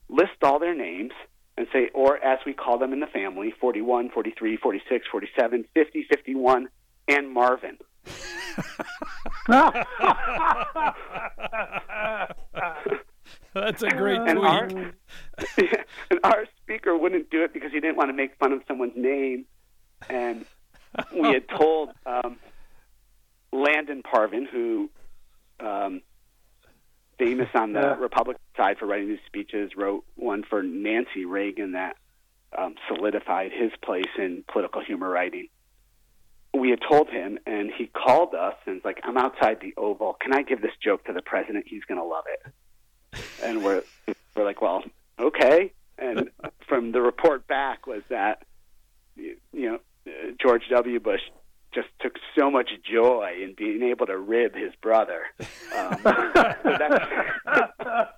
[0.09, 1.11] list all their names
[1.57, 6.05] and say, or as we call them in the family, 41, 43, 46, 47, 50,
[6.09, 6.69] 51,
[7.07, 7.77] and Marvin.
[13.53, 14.93] That's a great and our, tweet.
[16.09, 18.95] and our speaker wouldn't do it because he didn't want to make fun of someone's
[18.95, 19.45] name.
[20.09, 20.45] And
[21.13, 22.37] we had told um,
[23.51, 24.89] Landon Parvin, who
[25.59, 26.01] um,
[27.19, 27.95] famous on the Yeah.
[27.99, 31.97] Republican side for writing these speeches, wrote one for Nancy Reagan that
[32.57, 35.47] um, solidified his place in political humor writing.
[36.53, 40.15] We had told him, and he called us and was like, "I'm outside the Oval.
[40.19, 41.65] Can I give this joke to the president?
[41.67, 43.83] He's going to love it." And we're
[44.35, 44.83] we're like, "Well,
[45.19, 46.29] okay." And
[46.67, 48.43] from the report back was that
[49.15, 49.79] you know
[50.41, 50.99] George W.
[50.99, 51.21] Bush
[51.73, 55.23] just took so much joy in being able to rib his brother.
[55.75, 57.05] Um, so, that's,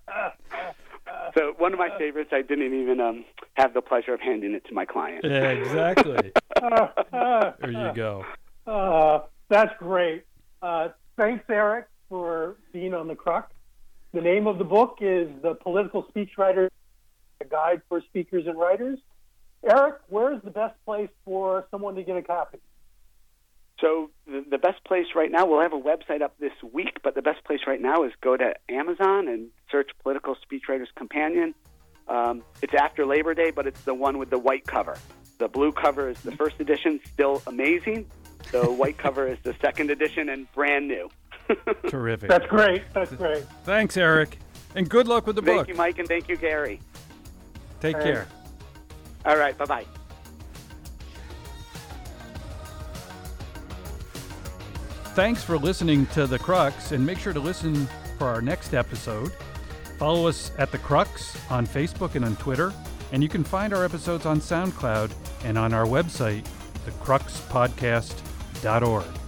[1.37, 4.65] so one of my favorites, I didn't even um, have the pleasure of handing it
[4.67, 5.23] to my client.
[5.23, 6.31] Yeah, exactly.
[6.61, 8.25] there you go.
[8.65, 10.23] Uh, that's great.
[10.61, 13.51] Uh, thanks, Eric, for being on the Crux.
[14.13, 16.69] The name of the book is The Political Speechwriter,
[17.41, 18.99] a guide for speakers and writers.
[19.63, 22.59] Eric, where's the best place for someone to get a copy?
[23.83, 27.15] So the, the best place right now, we'll have a website up this week, but
[27.15, 31.53] the best place right now is go to Amazon and search Political Speechwriters Companion.
[32.07, 34.97] Um, it's after Labor Day, but it's the one with the white cover.
[35.37, 38.09] The blue cover is the first edition, still amazing.
[38.53, 41.09] The white cover is the second edition and brand new.
[41.89, 42.29] Terrific.
[42.29, 42.83] That's great.
[42.93, 43.43] That's great.
[43.65, 44.39] Thanks, Eric.
[44.75, 45.65] And good luck with the thank book.
[45.67, 46.79] Thank you, Mike, and thank you, Gary.
[47.81, 48.27] Take All care.
[49.25, 49.85] All right, bye bye.
[55.13, 57.87] Thanks for listening to The Crux, and make sure to listen
[58.17, 59.31] for our next episode.
[59.99, 62.73] Follow us at The Crux on Facebook and on Twitter,
[63.11, 65.11] and you can find our episodes on SoundCloud
[65.43, 66.43] and on our website,
[66.87, 69.22] thecruxpodcast.org.